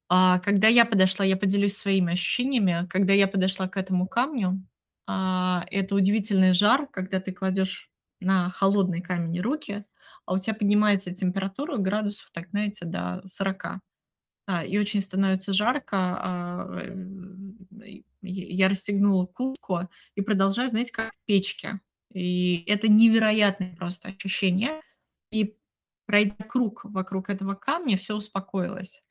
А, 0.09 0.39
когда 0.39 0.67
я 0.67 0.85
подошла, 0.85 1.23
я 1.25 1.37
поделюсь 1.37 1.77
своими 1.77 2.13
ощущениями. 2.13 2.87
Когда 2.89 3.13
я 3.13 3.27
подошла 3.27 3.67
к 3.67 3.77
этому 3.77 4.07
камню, 4.07 4.63
а, 5.07 5.65
это 5.71 5.95
удивительный 5.95 6.53
жар, 6.53 6.87
когда 6.87 7.19
ты 7.19 7.31
кладешь 7.31 7.89
на 8.19 8.49
холодный 8.51 9.01
камень 9.01 9.39
руки, 9.41 9.85
а 10.25 10.33
у 10.33 10.39
тебя 10.39 10.53
поднимается 10.55 11.13
температура 11.13 11.77
градусов, 11.77 12.29
так 12.33 12.49
знаете, 12.49 12.85
до 12.85 13.21
40. 13.27 13.81
А, 14.47 14.65
и 14.65 14.77
очень 14.79 15.01
становится 15.01 15.53
жарко. 15.53 15.97
А, 15.97 16.81
э, 16.81 18.01
я 18.21 18.69
расстегнула 18.69 19.25
куртку 19.27 19.81
и 20.15 20.21
продолжаю, 20.21 20.69
знаете, 20.69 20.91
как 20.91 21.13
в 21.13 21.25
печке. 21.25 21.81
И 22.13 22.63
это 22.67 22.87
невероятное 22.87 23.75
просто 23.75 24.09
ощущение. 24.09 24.81
И 25.31 25.55
пройдя 26.05 26.35
круг 26.47 26.85
вокруг 26.85 27.29
этого 27.29 27.53
камня, 27.53 27.97
все 27.97 28.15
успокоилось. 28.15 29.03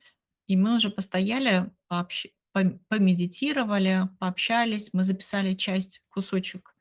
И 0.49 0.57
мы 0.57 0.75
уже 0.75 0.91
постояли, 0.91 1.71
пообщ... 1.87 2.27
помедитировали, 2.53 4.09
пообщались, 4.19 4.91
мы 4.93 5.05
записали 5.05 5.55
часть, 5.55 6.01
кусочек 6.09 6.75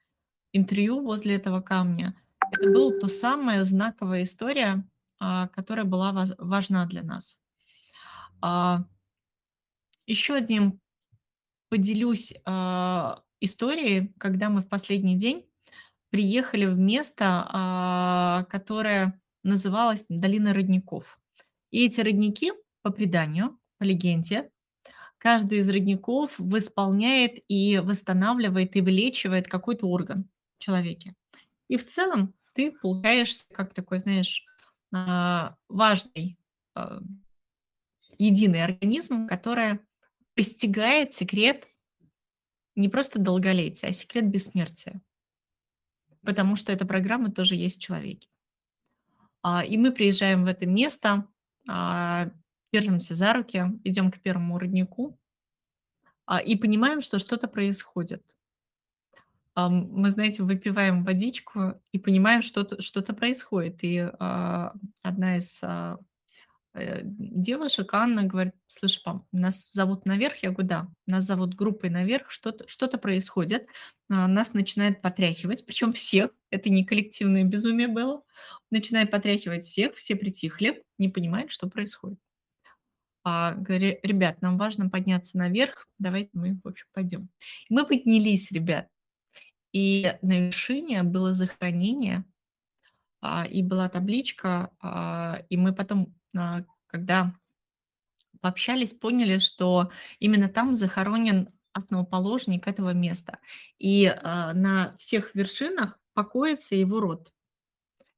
интервью 0.53 1.01
возле 1.01 1.35
этого 1.35 1.61
камня. 1.61 2.15
Это 2.51 2.69
была 2.69 2.99
то 2.99 3.07
самая 3.07 3.63
знаковая 3.63 4.23
история, 4.23 4.83
а, 5.19 5.47
которая 5.49 5.85
была 5.85 6.25
важна 6.37 6.85
для 6.85 7.03
нас. 7.03 7.39
А, 8.41 8.85
Еще 10.05 10.35
одним 10.35 10.79
поделюсь 11.69 12.33
а, 12.45 13.21
историей, 13.41 14.13
когда 14.17 14.49
мы 14.49 14.61
в 14.61 14.69
последний 14.69 15.17
день 15.17 15.45
приехали 16.09 16.65
в 16.65 16.77
место, 16.77 18.45
которое 18.49 19.21
называлось 19.43 20.05
Долина 20.07 20.53
родников. 20.53 21.19
И 21.69 21.85
эти 21.85 21.99
родники, 21.99 22.53
по 22.87 22.91
преданию, 22.91 23.59
по 23.79 23.83
легенде, 23.83 24.49
каждый 25.17 25.57
из 25.57 25.67
родников 25.67 26.35
восполняет 26.37 27.43
и 27.49 27.79
восстанавливает 27.79 28.77
и 28.77 28.81
вылечивает 28.81 29.49
какой-то 29.49 29.87
орган 29.87 30.29
в 30.57 30.63
человеке. 30.63 31.13
И 31.67 31.75
в 31.75 31.85
целом 31.85 32.33
ты 32.53 32.71
получаешься 32.71 33.45
как 33.51 33.73
такой, 33.73 33.99
знаешь, 33.99 34.45
а, 34.95 35.57
важный 35.67 36.39
а, 36.75 37.01
единый 38.17 38.63
организм, 38.63 39.27
который 39.27 39.79
постигает 40.33 41.13
секрет 41.13 41.67
не 42.75 42.87
просто 42.87 43.19
долголетия, 43.19 43.89
а 43.89 43.93
секрет 43.93 44.29
бессмертия. 44.29 45.01
Потому 46.21 46.55
что 46.55 46.71
эта 46.71 46.85
программа 46.85 47.31
тоже 47.31 47.55
есть 47.55 47.79
в 47.79 47.81
человеке. 47.81 48.29
А, 49.43 49.65
и 49.65 49.77
мы 49.77 49.91
приезжаем 49.91 50.45
в 50.45 50.47
это 50.47 50.65
место, 50.65 51.27
держимся 52.71 53.13
за 53.15 53.33
руки, 53.33 53.65
идем 53.83 54.11
к 54.11 54.19
первому 54.19 54.59
роднику 54.59 55.19
и 56.45 56.55
понимаем, 56.55 57.01
что 57.01 57.19
что-то 57.19 57.47
происходит 57.47 58.37
мы, 59.57 60.11
знаете, 60.11 60.43
выпиваем 60.43 61.03
водичку 61.03 61.81
и 61.91 61.97
понимаем, 61.97 62.41
что-то 62.41 62.81
что 62.81 63.01
происходит. 63.01 63.83
И 63.83 64.07
а, 64.19 64.73
одна 65.01 65.37
из 65.37 65.59
а, 65.63 65.97
э, 66.75 67.01
девушек, 67.03 67.91
Анна, 67.93 68.23
говорит, 68.23 68.53
слушай, 68.67 69.01
пам, 69.03 69.25
нас 69.31 69.71
зовут 69.73 70.05
наверх. 70.05 70.37
Я 70.43 70.51
говорю, 70.51 70.67
да, 70.67 70.87
нас 71.07 71.23
зовут 71.25 71.55
группой 71.55 71.89
наверх, 71.89 72.29
что-то 72.29 72.67
что 72.67 72.87
происходит. 72.99 73.67
А, 74.11 74.27
нас 74.27 74.53
начинает 74.53 75.01
потряхивать, 75.01 75.65
причем 75.65 75.91
всех, 75.91 76.29
это 76.51 76.69
не 76.69 76.85
коллективное 76.85 77.43
безумие 77.43 77.87
было, 77.87 78.21
начинает 78.69 79.09
потряхивать 79.09 79.63
всех, 79.63 79.95
все 79.95 80.15
притихли, 80.15 80.83
не 80.99 81.09
понимают, 81.09 81.49
что 81.51 81.67
происходит. 81.67 82.19
А, 83.29 83.51
говорю, 83.55 83.99
ребят, 84.03 84.41
нам 84.41 84.57
важно 84.57 84.89
подняться 84.89 85.37
наверх, 85.37 85.89
давайте 85.99 86.29
мы, 86.31 86.57
в 86.63 86.65
общем, 86.65 86.85
пойдем. 86.93 87.27
Мы 87.67 87.85
поднялись, 87.85 88.53
ребят, 88.53 88.87
и 89.73 90.15
на 90.21 90.45
вершине 90.47 91.03
было 91.03 91.33
захоронение, 91.33 92.23
а, 93.19 93.45
и 93.45 93.63
была 93.63 93.89
табличка, 93.89 94.71
а, 94.79 95.41
и 95.49 95.57
мы 95.57 95.75
потом, 95.75 96.15
когда 96.85 97.35
пообщались, 98.39 98.93
поняли, 98.93 99.39
что 99.39 99.91
именно 100.19 100.47
там 100.47 100.73
захоронен 100.73 101.49
основоположник 101.73 102.65
этого 102.65 102.93
места. 102.93 103.39
И 103.77 104.09
на 104.23 104.95
всех 104.99 105.35
вершинах 105.35 105.99
покоится 106.13 106.75
его 106.75 107.01
род, 107.01 107.33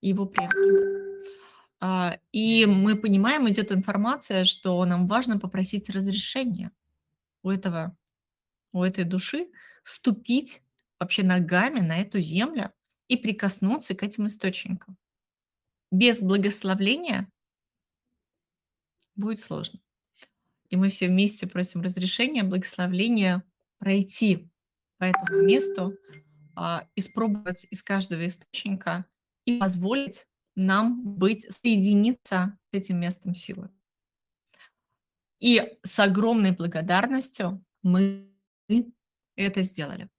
его 0.01 0.27
предки. 0.27 1.08
И 1.81 2.65
мы 2.65 2.95
понимаем, 2.95 3.49
идет 3.49 3.71
информация, 3.71 4.43
что 4.43 4.83
нам 4.85 5.07
важно 5.07 5.39
попросить 5.39 5.89
разрешения 5.89 6.71
у 7.41 7.49
этого, 7.49 7.95
у 8.73 8.83
этой 8.83 9.05
души 9.05 9.47
ступить 9.83 10.61
вообще 10.99 11.23
ногами 11.23 11.79
на 11.79 11.97
эту 11.97 12.19
землю 12.19 12.73
и 13.07 13.15
прикоснуться 13.15 13.95
к 13.95 14.03
этим 14.03 14.27
источникам. 14.27 14.97
Без 15.91 16.21
благословления 16.21 17.31
будет 19.15 19.39
сложно. 19.39 19.79
И 20.69 20.75
мы 20.75 20.89
все 20.89 21.07
вместе 21.07 21.47
просим 21.47 21.81
разрешения, 21.81 22.43
благословения 22.43 23.43
пройти 23.79 24.49
по 24.97 25.05
этому 25.05 25.41
месту, 25.41 25.97
а, 26.55 26.87
испробовать 26.95 27.65
из 27.71 27.81
каждого 27.81 28.27
источника 28.27 29.05
и 29.45 29.57
позволить 29.57 30.27
нам 30.59 31.01
быть, 31.03 31.51
соединиться 31.53 32.57
с 32.71 32.77
этим 32.77 32.99
местом 32.99 33.33
силы. 33.33 33.69
И 35.39 35.77
с 35.83 35.99
огромной 35.99 36.51
благодарностью 36.51 37.63
мы 37.81 38.29
это 39.35 39.63
сделали 39.63 40.09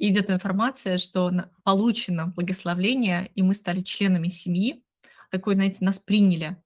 идет 0.00 0.30
информация, 0.30 0.98
что 0.98 1.30
получено 1.62 2.32
благословление, 2.34 3.30
и 3.34 3.42
мы 3.42 3.54
стали 3.54 3.80
членами 3.80 4.28
семьи. 4.28 4.82
Такой, 5.30 5.54
знаете, 5.54 5.78
нас 5.84 5.98
приняли. 5.98 6.56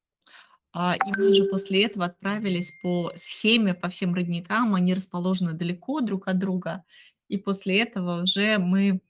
А, 0.73 0.97
и 0.97 1.13
мы 1.17 1.31
уже 1.31 1.45
после 1.45 1.85
этого 1.85 2.07
отправились 2.07 2.73
по 2.83 3.13
схеме, 3.17 3.75
по 3.75 3.89
всем 3.89 4.15
родникам. 4.15 4.75
Они 4.75 4.95
расположены 4.95 5.53
далеко 5.53 6.01
друг 6.01 6.29
от 6.29 6.39
друга. 6.39 6.85
И 7.29 7.37
после 7.37 7.81
этого 7.81 8.23
уже 8.23 8.59
мы 8.59 9.01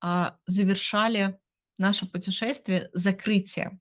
а, 0.00 0.36
завершали 0.46 1.38
наше 1.78 2.06
путешествие, 2.06 2.90
закрытие. 2.92 3.80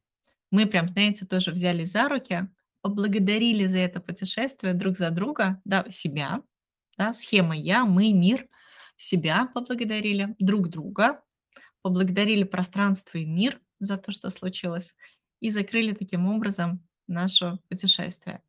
Мы 0.52 0.66
прям, 0.66 0.88
знаете, 0.90 1.26
тоже 1.26 1.52
взяли 1.52 1.84
за 1.84 2.08
руки, 2.08 2.48
поблагодарили 2.82 3.66
за 3.68 3.80
это 3.80 4.00
путешествие 4.00 4.74
друг 4.74 4.98
за 4.98 5.12
друга, 5.12 5.62
да, 5.66 5.86
себя, 5.90 6.42
да, 6.98 7.14
схема 7.14 7.56
я, 7.56 7.86
мы, 7.86 8.14
мир– 8.14 8.48
себя 8.98 9.50
поблагодарили, 9.54 10.36
друг 10.40 10.70
друга, 10.70 11.24
поблагодарили 11.82 12.44
пространство 12.44 13.18
и 13.20 13.26
мир 13.26 13.62
за 13.80 13.98
то, 13.98 14.12
что 14.12 14.30
случилось, 14.30 14.96
и 15.40 15.52
закрыли 15.52 15.94
таким 15.94 16.28
образом 16.28 16.86
наше 17.08 17.60
путешествие. 17.70 18.42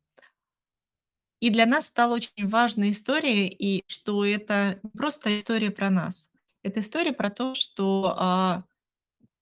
И 1.39 1.51
для 1.51 1.65
нас 1.65 1.85
стала 1.85 2.15
очень 2.15 2.49
важной 2.49 2.91
история, 2.91 3.47
и 3.47 3.83
что 3.87 4.25
это 4.25 4.79
не 4.83 4.89
просто 4.89 5.39
история 5.39 5.71
про 5.71 5.89
нас. 5.89 6.29
Это 6.63 6.81
история 6.81 7.13
про 7.13 7.29
то, 7.29 7.53
что 7.53 8.15
а, 8.17 8.65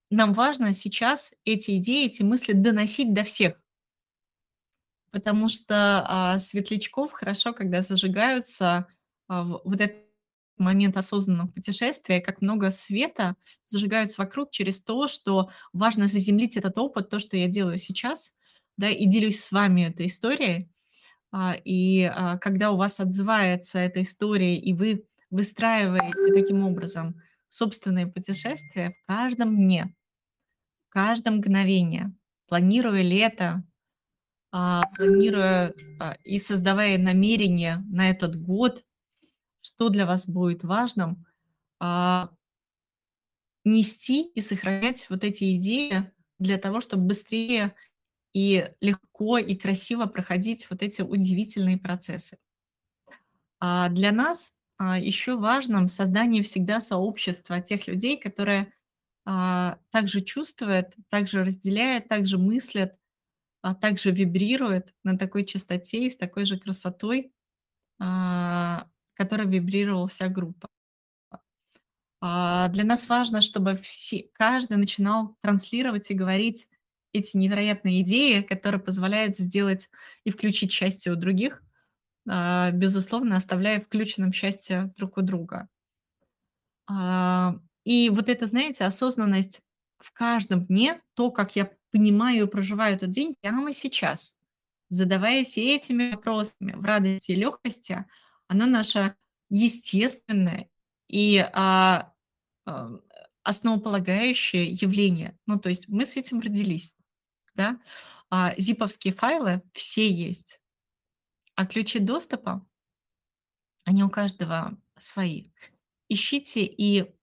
нам 0.10 0.34
важно 0.34 0.74
сейчас 0.74 1.34
эти 1.46 1.78
идеи, 1.78 2.06
эти 2.06 2.24
мысли 2.24 2.54
доносить 2.54 3.14
до 3.14 3.24
всех. 3.24 3.62
Потому 5.12 5.50
что 5.50 6.04
а, 6.08 6.40
светлячков 6.40 7.12
хорошо, 7.12 7.54
когда 7.54 7.82
зажигаются 7.82 8.88
а, 9.28 9.44
вот 9.44 9.82
это 9.82 9.96
момент 10.58 10.98
осознанного 10.98 11.48
путешествия, 11.48 12.20
как 12.20 12.42
много 12.42 12.72
света 12.72 13.36
зажигаются 13.66 14.22
вокруг 14.22 14.52
через 14.52 14.82
то, 14.82 15.08
что 15.08 15.50
важно 15.74 16.08
заземлить 16.08 16.58
этот 16.58 16.78
опыт, 16.78 17.10
то, 17.10 17.20
что 17.20 17.38
я 17.38 17.48
делаю 17.48 17.78
сейчас, 17.78 18.34
да, 18.76 18.90
и 18.90 19.06
делюсь 19.06 19.42
с 19.42 19.52
вами 19.52 19.82
этой 19.82 20.08
историей. 20.08 20.70
А, 21.32 21.56
и 21.64 22.04
а, 22.04 22.38
когда 22.38 22.72
у 22.72 22.78
вас 22.78 23.00
отзывается 23.00 23.80
эта 23.80 24.02
история, 24.02 24.58
и 24.58 24.74
вы 24.74 25.06
выстраиваете 25.30 26.34
таким 26.34 26.64
образом 26.64 27.22
собственное 27.50 28.08
путешествие 28.08 28.96
в 29.04 29.08
каждом 29.08 29.56
дне, 29.56 29.94
в 30.98 31.00
каждом 31.00 31.36
мгновении, 31.36 32.12
планируя 32.48 33.04
лето, 33.04 33.64
а, 34.52 34.82
планируя 34.96 35.72
и 36.24 36.40
создавая 36.40 36.98
намерение 36.98 37.84
на 37.88 38.10
этот 38.10 38.36
год, 38.36 38.84
что 39.62 39.90
для 39.90 40.08
вас 40.08 40.28
будет 40.28 40.64
важным, 40.64 41.24
а, 41.80 42.32
нести 43.64 44.26
и 44.30 44.42
сохранять 44.42 45.08
вот 45.12 45.24
эти 45.24 45.58
идеи 45.58 46.12
для 46.40 46.58
того, 46.58 46.82
чтобы 46.82 47.04
быстрее 47.04 47.76
и 48.34 48.68
легко 48.82 49.38
и 49.38 49.56
красиво 49.56 50.08
проходить 50.08 50.68
вот 50.72 50.82
эти 50.82 51.04
удивительные 51.04 51.78
процессы. 51.78 52.40
А 53.60 53.90
для 53.90 54.12
нас 54.12 54.54
а, 54.80 54.98
еще 54.98 55.36
важным 55.36 55.90
создание 55.90 56.42
всегда 56.42 56.82
сообщества 56.82 57.62
тех 57.62 57.86
людей, 57.86 58.18
которые 58.20 58.74
а, 59.30 59.78
также 59.92 60.22
чувствуют, 60.22 60.96
также 61.10 61.44
разделяют, 61.44 62.08
также 62.08 62.38
мыслят, 62.38 62.96
а 63.62 63.76
также 63.76 64.12
вибрируют 64.12 64.94
на 65.04 65.18
такой 65.18 65.44
частоте 65.44 66.08
и 66.08 66.10
с 66.10 66.16
такой 66.16 66.46
же 66.46 66.58
красотой, 66.58 67.34
а, 68.00 68.88
которой 69.16 69.46
вибрировала 69.46 70.08
вся 70.08 70.30
группа. 70.30 70.70
А, 72.22 72.70
для 72.70 72.86
нас 72.86 73.10
важно, 73.10 73.42
чтобы 73.42 73.76
все 73.76 74.30
каждый 74.32 74.78
начинал 74.78 75.36
транслировать 75.42 76.10
и 76.10 76.14
говорить 76.14 76.70
эти 77.12 77.36
невероятные 77.36 78.04
идеи, 78.04 78.42
которые 78.44 78.80
позволяют 78.80 79.38
сделать 79.38 79.90
и 80.24 80.30
включить 80.32 80.72
счастье 80.72 81.12
у 81.12 81.18
других, 81.18 81.64
безусловно, 82.26 83.36
оставляя 83.38 83.82
включенным 83.82 84.32
счастье 84.32 84.94
друг 84.98 85.18
у 85.18 85.22
друга. 85.22 85.68
И 87.88 88.10
вот 88.10 88.28
это, 88.28 88.48
знаете, 88.48 88.84
осознанность 88.84 89.62
в 90.00 90.12
каждом 90.12 90.66
дне, 90.66 91.02
то, 91.14 91.32
как 91.32 91.56
я 91.56 91.72
понимаю 91.90 92.46
и 92.46 92.50
проживаю 92.50 92.98
этот 92.98 93.12
день 93.12 93.34
прямо 93.40 93.72
сейчас, 93.72 94.36
задаваясь 94.90 95.58
этими 95.58 96.12
вопросами 96.12 96.74
в 96.74 96.84
радости 96.84 97.32
и 97.32 97.36
легкости, 97.36 98.06
оно 98.50 98.66
наше 98.66 99.16
естественное 99.50 100.70
и 101.08 101.38
а, 101.54 102.12
а, 102.66 102.90
основополагающее 103.44 104.66
явление. 104.66 105.40
Ну, 105.46 105.58
то 105.58 105.70
есть 105.70 105.88
мы 105.88 106.04
с 106.04 106.18
этим 106.18 106.42
родились, 106.42 106.94
да? 107.56 107.80
А, 108.30 108.54
зиповские 108.58 109.14
файлы 109.14 109.62
все 109.72 110.12
есть, 110.12 110.60
а 111.56 111.66
ключи 111.66 112.00
доступа, 112.00 112.68
они 113.86 114.04
у 114.04 114.10
каждого 114.10 114.78
свои. 115.00 115.52
Ищите 116.10 116.66
и 116.66 117.17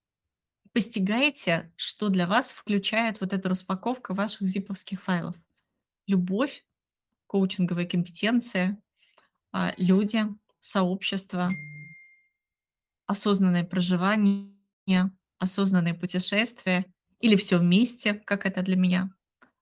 постигайте, 0.75 1.73
что 1.77 2.09
для 2.09 2.27
вас 2.27 2.51
включает 2.51 3.21
вот 3.21 3.33
эта 3.33 3.49
распаковка 3.49 4.13
ваших 4.13 4.43
зиповских 4.43 5.01
файлов. 5.01 5.37
Любовь, 6.09 6.67
коучинговые 7.29 7.87
компетенции, 7.87 8.77
а, 9.53 9.73
люди, 9.79 10.27
сообщество, 10.59 11.49
осознанное 13.07 13.65
проживание, 13.65 14.51
осознанное 15.39 15.95
путешествие 15.95 16.87
или 17.21 17.37
все 17.37 17.59
вместе, 17.59 18.15
как 18.15 18.45
это 18.45 18.63
для 18.63 18.77
меня 18.77 19.15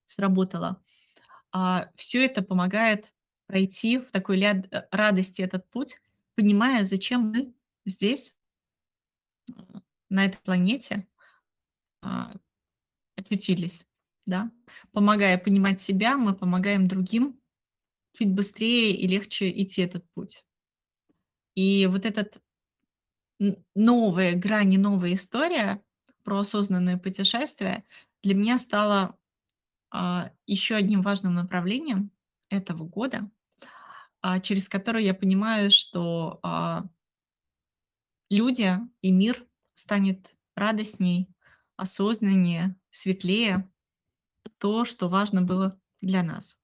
сработало. 0.06 0.82
А, 1.52 1.90
все 1.94 2.24
это 2.24 2.42
помогает 2.42 3.12
пройти 3.46 3.98
в 3.98 4.10
такой 4.12 4.40
э, 4.40 4.62
радости 4.90 5.42
этот 5.42 5.68
путь, 5.68 5.98
понимая, 6.36 6.84
зачем 6.84 7.30
мы 7.30 7.54
здесь, 7.84 8.34
на 10.12 10.26
этой 10.26 10.38
планете, 10.38 11.08
а, 12.02 12.32
очутились, 13.16 13.86
да. 14.26 14.50
Помогая 14.92 15.38
понимать 15.38 15.80
себя, 15.80 16.16
мы 16.16 16.34
помогаем 16.34 16.86
другим 16.86 17.40
чуть 18.12 18.30
быстрее 18.30 18.94
и 18.94 19.06
легче 19.08 19.50
идти 19.50 19.82
этот 19.82 20.04
путь. 20.14 20.44
И 21.54 21.86
вот 21.86 22.06
этот 22.06 22.42
новая 23.74 24.34
грань 24.34 24.78
новая 24.78 25.14
история 25.14 25.82
про 26.22 26.40
осознанное 26.40 26.98
путешествие 26.98 27.84
для 28.22 28.34
меня 28.34 28.58
стала 28.58 29.18
а, 29.90 30.30
еще 30.46 30.76
одним 30.76 31.02
важным 31.02 31.34
направлением 31.34 32.10
этого 32.50 32.84
года, 32.84 33.30
а, 34.20 34.40
через 34.40 34.68
которое 34.68 35.04
я 35.04 35.14
понимаю, 35.14 35.70
что 35.70 36.40
люди 38.30 38.78
и 39.02 39.10
мир 39.10 39.46
станет 39.82 40.34
радостней, 40.54 41.28
осознаннее, 41.76 42.76
светлее 42.90 43.68
то, 44.58 44.84
что 44.84 45.08
важно 45.08 45.42
было 45.42 45.78
для 46.00 46.22
нас. 46.22 46.56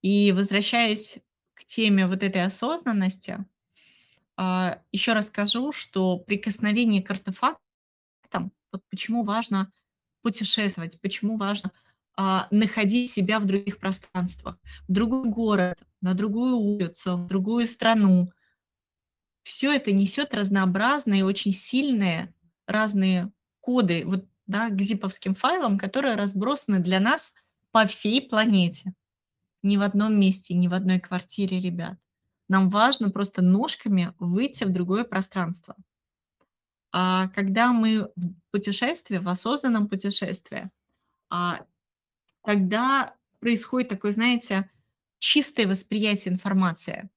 И 0.00 0.32
возвращаясь 0.32 1.18
к 1.54 1.64
теме 1.64 2.08
вот 2.08 2.22
этой 2.22 2.44
осознанности, 2.44 3.46
а, 4.36 4.82
еще 4.90 5.12
раз 5.12 5.28
скажу, 5.28 5.70
что 5.70 6.18
прикосновение 6.18 7.02
к 7.02 7.10
артефактам, 7.10 8.52
вот 8.72 8.82
почему 8.90 9.22
важно 9.22 9.72
путешествовать, 10.22 11.00
почему 11.00 11.36
важно 11.36 11.70
а, 12.16 12.48
находить 12.50 13.12
себя 13.12 13.38
в 13.38 13.46
других 13.46 13.78
пространствах, 13.78 14.58
в 14.88 14.92
другой 14.92 15.28
город, 15.30 15.84
на 16.00 16.14
другую 16.14 16.56
улицу, 16.56 17.16
в 17.16 17.26
другую 17.26 17.66
страну. 17.66 18.26
Все 19.42 19.72
это 19.72 19.92
несет 19.92 20.34
разнообразные, 20.34 21.24
очень 21.24 21.52
сильные 21.52 22.32
разные 22.66 23.32
коды 23.60 24.04
вот, 24.06 24.24
да, 24.46 24.68
к 24.68 24.80
зиповским 24.80 25.34
файлам, 25.34 25.78
которые 25.78 26.14
разбросаны 26.16 26.78
для 26.78 27.00
нас 27.00 27.32
по 27.70 27.86
всей 27.86 28.26
планете. 28.26 28.94
Ни 29.62 29.76
в 29.76 29.82
одном 29.82 30.18
месте, 30.18 30.54
ни 30.54 30.68
в 30.68 30.74
одной 30.74 31.00
квартире, 31.00 31.60
ребят. 31.60 31.98
Нам 32.48 32.68
важно 32.68 33.10
просто 33.10 33.42
ножками 33.42 34.14
выйти 34.18 34.64
в 34.64 34.70
другое 34.70 35.04
пространство. 35.04 35.76
А 36.92 37.28
когда 37.28 37.72
мы 37.72 38.10
в 38.16 38.34
путешествии, 38.50 39.18
в 39.18 39.28
осознанном 39.28 39.88
путешествии, 39.88 40.70
а, 41.30 41.64
тогда 42.44 43.14
происходит 43.40 43.88
такое, 43.88 44.12
знаете, 44.12 44.70
чистое 45.18 45.66
восприятие 45.66 46.34
информации 46.34 47.08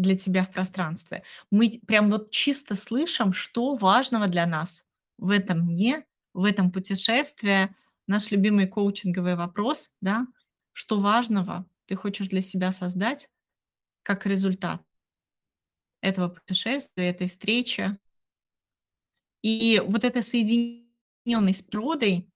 для 0.00 0.16
тебя 0.16 0.44
в 0.44 0.50
пространстве. 0.50 1.22
Мы 1.50 1.80
прям 1.86 2.10
вот 2.10 2.30
чисто 2.30 2.74
слышим, 2.74 3.32
что 3.32 3.74
важного 3.74 4.26
для 4.26 4.46
нас 4.46 4.84
в 5.18 5.30
этом 5.30 5.74
дне, 5.74 6.04
в 6.32 6.44
этом 6.44 6.70
путешествии. 6.70 7.74
Наш 8.06 8.30
любимый 8.30 8.66
коучинговый 8.66 9.36
вопрос, 9.36 9.90
да, 10.00 10.26
что 10.72 10.98
важного 10.98 11.66
ты 11.86 11.96
хочешь 11.96 12.28
для 12.28 12.42
себя 12.42 12.72
создать, 12.72 13.28
как 14.02 14.26
результат 14.26 14.82
этого 16.00 16.28
путешествия, 16.28 17.10
этой 17.10 17.28
встречи. 17.28 17.98
И 19.42 19.82
вот 19.86 20.04
эта 20.04 20.22
соединенность 20.22 21.60
с 21.60 21.62
природой 21.62 22.30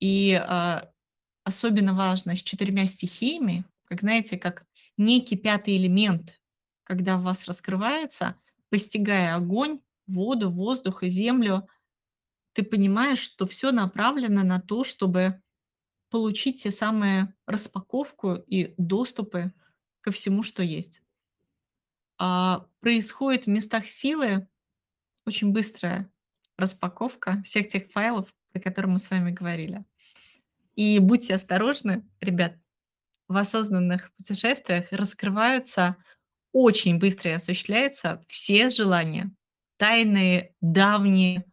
и 0.00 0.32
а, 0.34 0.90
особенно 1.44 1.94
важно 1.94 2.36
с 2.36 2.42
четырьмя 2.42 2.86
стихиями, 2.86 3.64
как 3.84 4.00
знаете, 4.00 4.38
как 4.38 4.66
некий 4.96 5.36
пятый 5.36 5.76
элемент, 5.76 6.40
когда 6.92 7.16
в 7.16 7.22
вас 7.22 7.46
раскрывается, 7.46 8.36
постигая 8.68 9.34
огонь, 9.34 9.80
воду, 10.06 10.50
воздух 10.50 11.02
и 11.02 11.08
землю, 11.08 11.66
ты 12.52 12.62
понимаешь, 12.62 13.20
что 13.20 13.46
все 13.46 13.72
направлено 13.72 14.42
на 14.42 14.60
то, 14.60 14.84
чтобы 14.84 15.40
получить 16.10 16.62
те 16.62 16.70
самые 16.70 17.34
распаковку 17.46 18.34
и 18.34 18.74
доступы 18.76 19.54
ко 20.02 20.10
всему, 20.10 20.42
что 20.42 20.62
есть 20.62 21.00
а, 22.18 22.66
происходит 22.80 23.44
в 23.44 23.48
местах 23.48 23.88
силы 23.88 24.46
очень 25.24 25.50
быстрая 25.50 26.12
распаковка 26.58 27.42
всех 27.42 27.68
тех 27.68 27.90
файлов, 27.90 28.34
про 28.52 28.60
которые 28.60 28.92
мы 28.92 28.98
с 28.98 29.10
вами 29.10 29.30
говорили. 29.30 29.86
И 30.74 30.98
будьте 30.98 31.34
осторожны, 31.34 32.06
ребят, 32.20 32.58
в 33.28 33.36
осознанных 33.38 34.12
путешествиях 34.16 34.92
раскрываются 34.92 35.96
очень 36.52 36.98
быстро 36.98 37.30
и 37.30 37.34
осуществляются 37.34 38.24
все 38.28 38.70
желания, 38.70 39.30
тайные, 39.78 40.54
давние. 40.60 41.44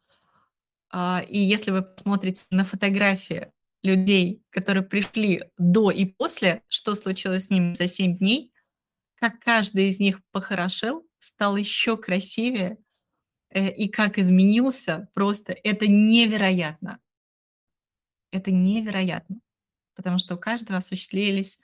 А, 0.92 1.24
и 1.28 1.40
если 1.40 1.72
вы 1.72 1.84
посмотрите 1.84 2.42
на 2.52 2.64
фотографии 2.64 3.52
людей, 3.84 4.44
которые 4.50 4.84
пришли 4.84 5.44
до 5.58 5.92
и 5.92 6.06
после, 6.06 6.64
что 6.68 6.96
случилось 6.96 7.46
с 7.46 7.50
ними 7.50 7.74
за 7.74 7.88
7 7.88 8.18
дней, 8.18 8.52
как 9.16 9.40
каждый 9.40 9.90
из 9.90 10.00
них 10.00 10.22
похорошел, 10.32 11.06
стал 11.20 11.58
еще 11.58 11.98
красивее, 11.98 12.78
э, 13.50 13.72
и 13.72 13.90
как 13.90 14.18
изменился, 14.18 15.10
просто 15.14 15.56
это 15.64 15.88
невероятно. 15.88 17.00
Это 18.32 18.52
невероятно, 18.52 19.40
потому 19.96 20.20
что 20.20 20.36
у 20.36 20.38
каждого 20.38 20.78
осуществились 20.78 21.60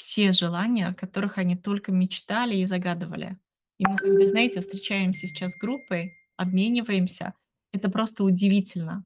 все 0.00 0.32
желания, 0.32 0.86
о 0.86 0.94
которых 0.94 1.36
они 1.36 1.56
только 1.56 1.92
мечтали 1.92 2.56
и 2.56 2.64
загадывали. 2.64 3.38
И 3.76 3.86
мы, 3.86 3.98
когда, 3.98 4.26
знаете, 4.26 4.60
встречаемся 4.60 5.26
сейчас 5.26 5.52
с 5.52 5.58
группой, 5.58 6.16
обмениваемся, 6.36 7.34
это 7.70 7.90
просто 7.90 8.24
удивительно, 8.24 9.04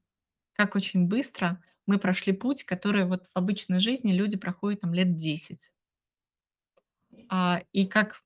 как 0.53 0.75
очень 0.75 1.07
быстро 1.07 1.61
мы 1.85 1.99
прошли 1.99 2.31
путь, 2.31 2.63
который 2.63 3.05
вот 3.05 3.25
в 3.27 3.37
обычной 3.37 3.79
жизни 3.79 4.13
люди 4.13 4.37
проходят 4.37 4.81
там 4.81 4.93
лет 4.93 5.17
10. 5.17 5.69
А, 7.27 7.61
и 7.73 7.85
как 7.85 8.23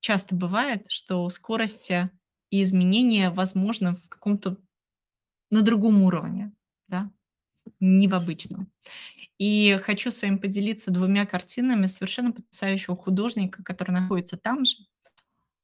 часто 0.00 0.34
бывает, 0.34 0.84
что 0.88 1.28
скорости 1.28 2.10
и 2.50 2.64
изменения 2.64 3.30
возможны 3.30 3.94
в 3.94 4.08
каком-то 4.08 4.56
на 5.52 5.62
другом 5.62 6.02
уровне, 6.02 6.52
да, 6.88 7.12
не 7.80 8.08
в 8.08 8.14
обычном. 8.14 8.70
И 9.38 9.78
хочу 9.82 10.10
с 10.10 10.22
вами 10.22 10.36
поделиться 10.36 10.90
двумя 10.90 11.26
картинами 11.26 11.86
совершенно 11.86 12.32
потрясающего 12.32 12.94
художника, 12.94 13.62
который 13.62 13.92
находится 13.92 14.36
там 14.36 14.64
же. 14.64 14.76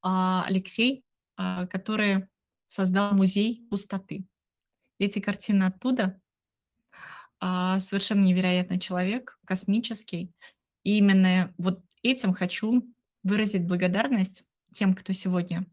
А, 0.02 0.44
Алексей 0.46 1.04
а, 1.36 1.66
который 1.66 2.28
создал 2.66 3.14
музей 3.14 3.66
пустоты. 3.68 4.26
Эти 4.98 5.18
картины 5.18 5.64
оттуда. 5.64 6.20
А, 7.38 7.78
совершенно 7.80 8.24
невероятный 8.24 8.80
человек, 8.80 9.38
космический. 9.44 10.32
И 10.82 10.98
именно 10.98 11.54
вот 11.58 11.84
этим 12.02 12.32
хочу 12.32 12.82
выразить 13.22 13.66
благодарность 13.66 14.44
тем, 14.72 14.94
кто 14.94 15.12
сегодня 15.12 15.66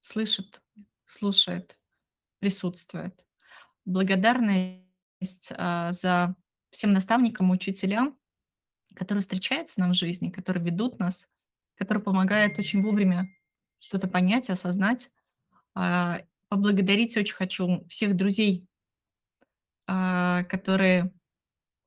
слышит, 0.00 0.60
слушает, 1.06 1.80
присутствует. 2.40 3.24
Благодарность 3.84 4.83
за 5.20 6.34
всем 6.70 6.92
наставникам, 6.92 7.50
учителям, 7.50 8.16
которые 8.94 9.22
встречаются 9.22 9.80
нам 9.80 9.92
в 9.92 9.96
жизни, 9.96 10.30
которые 10.30 10.64
ведут 10.64 10.98
нас, 10.98 11.28
которые 11.76 12.02
помогают 12.02 12.58
очень 12.58 12.82
вовремя 12.82 13.28
что-то 13.80 14.08
понять, 14.08 14.50
осознать. 14.50 15.10
А, 15.74 16.20
поблагодарить 16.48 17.16
очень 17.16 17.34
хочу 17.34 17.86
всех 17.88 18.16
друзей, 18.16 18.66
а, 19.86 20.44
которые 20.44 21.12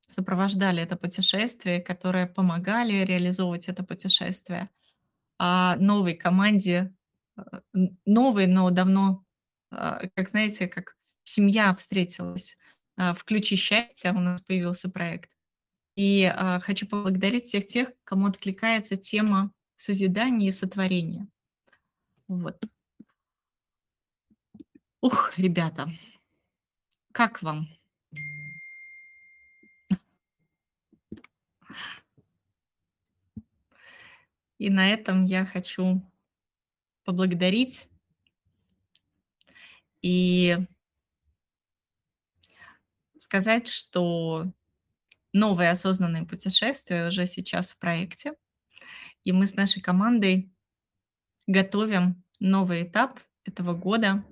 сопровождали 0.07 0.81
это 0.83 0.97
путешествие, 0.97 1.81
которые 1.81 2.27
помогали 2.27 3.05
реализовывать 3.05 3.67
это 3.67 3.83
путешествие. 3.83 4.69
А 5.39 5.75
новой 5.77 6.15
команде, 6.15 6.93
а, 7.37 7.61
новой, 8.05 8.47
но 8.47 8.69
давно, 8.71 9.25
как 9.69 10.29
знаете, 10.29 10.67
как 10.67 10.95
семья 11.23 11.75
встретилась. 11.75 12.57
В 12.97 13.23
«Ключи 13.25 13.55
счастья» 13.55 14.11
у 14.11 14.19
нас 14.19 14.41
появился 14.41 14.89
проект. 14.89 15.31
И 15.95 16.33
хочу 16.61 16.87
поблагодарить 16.87 17.45
всех 17.45 17.67
тех, 17.67 17.91
кому 18.03 18.27
откликается 18.27 18.97
тема 18.97 19.51
созидания 19.75 20.49
и 20.49 20.51
сотворения. 20.51 21.27
Вот. 22.27 22.59
Ух, 25.01 25.37
ребята, 25.37 25.89
как 27.11 27.41
вам? 27.43 27.67
И 34.57 34.71
на 34.71 34.91
этом 34.91 35.23
я 35.25 35.45
хочу 35.45 36.01
поблагодарить 37.03 37.87
и 40.01 40.57
сказать, 43.27 43.67
что 43.67 44.45
новые 45.33 45.71
осознанные 45.71 46.25
путешествия 46.25 47.09
уже 47.09 47.27
сейчас 47.27 47.71
в 47.71 47.77
проекте. 47.77 48.33
И 49.23 49.33
мы 49.33 49.47
с 49.47 49.55
нашей 49.55 49.81
командой 49.81 50.49
готовим 51.45 52.23
новый 52.39 52.83
этап 52.83 53.19
этого 53.43 53.73
года 53.73 54.23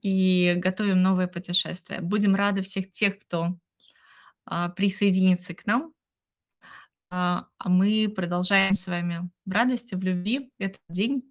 и 0.00 0.54
готовим 0.56 1.02
новое 1.02 1.28
путешествие. 1.28 2.00
Будем 2.00 2.34
рады 2.34 2.62
всех 2.62 2.90
тех, 2.90 3.18
кто 3.18 3.58
а, 4.46 4.70
присоединится 4.70 5.54
к 5.54 5.66
нам. 5.66 5.92
А, 7.10 7.48
а 7.58 7.68
мы 7.68 8.10
продолжаем 8.16 8.72
с 8.72 8.86
вами 8.86 9.30
в 9.44 9.50
радости, 9.50 9.94
в 9.94 10.02
любви 10.02 10.50
этот 10.58 10.80
день. 10.88 11.22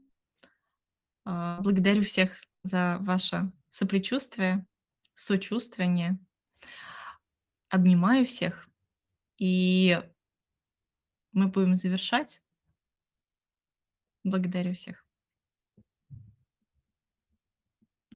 А, 1.25 1.59
благодарю 1.61 2.03
всех 2.03 2.39
за 2.61 2.97
ваше 3.01 3.51
сопричувствие, 3.71 4.67
сочувствие. 5.15 6.19
Обнимаю 7.69 8.25
всех. 8.25 8.67
И 9.37 10.01
мы 11.31 11.47
будем 11.47 11.75
завершать. 11.75 12.41
Благодарю 14.23 14.73
всех. 14.73 15.08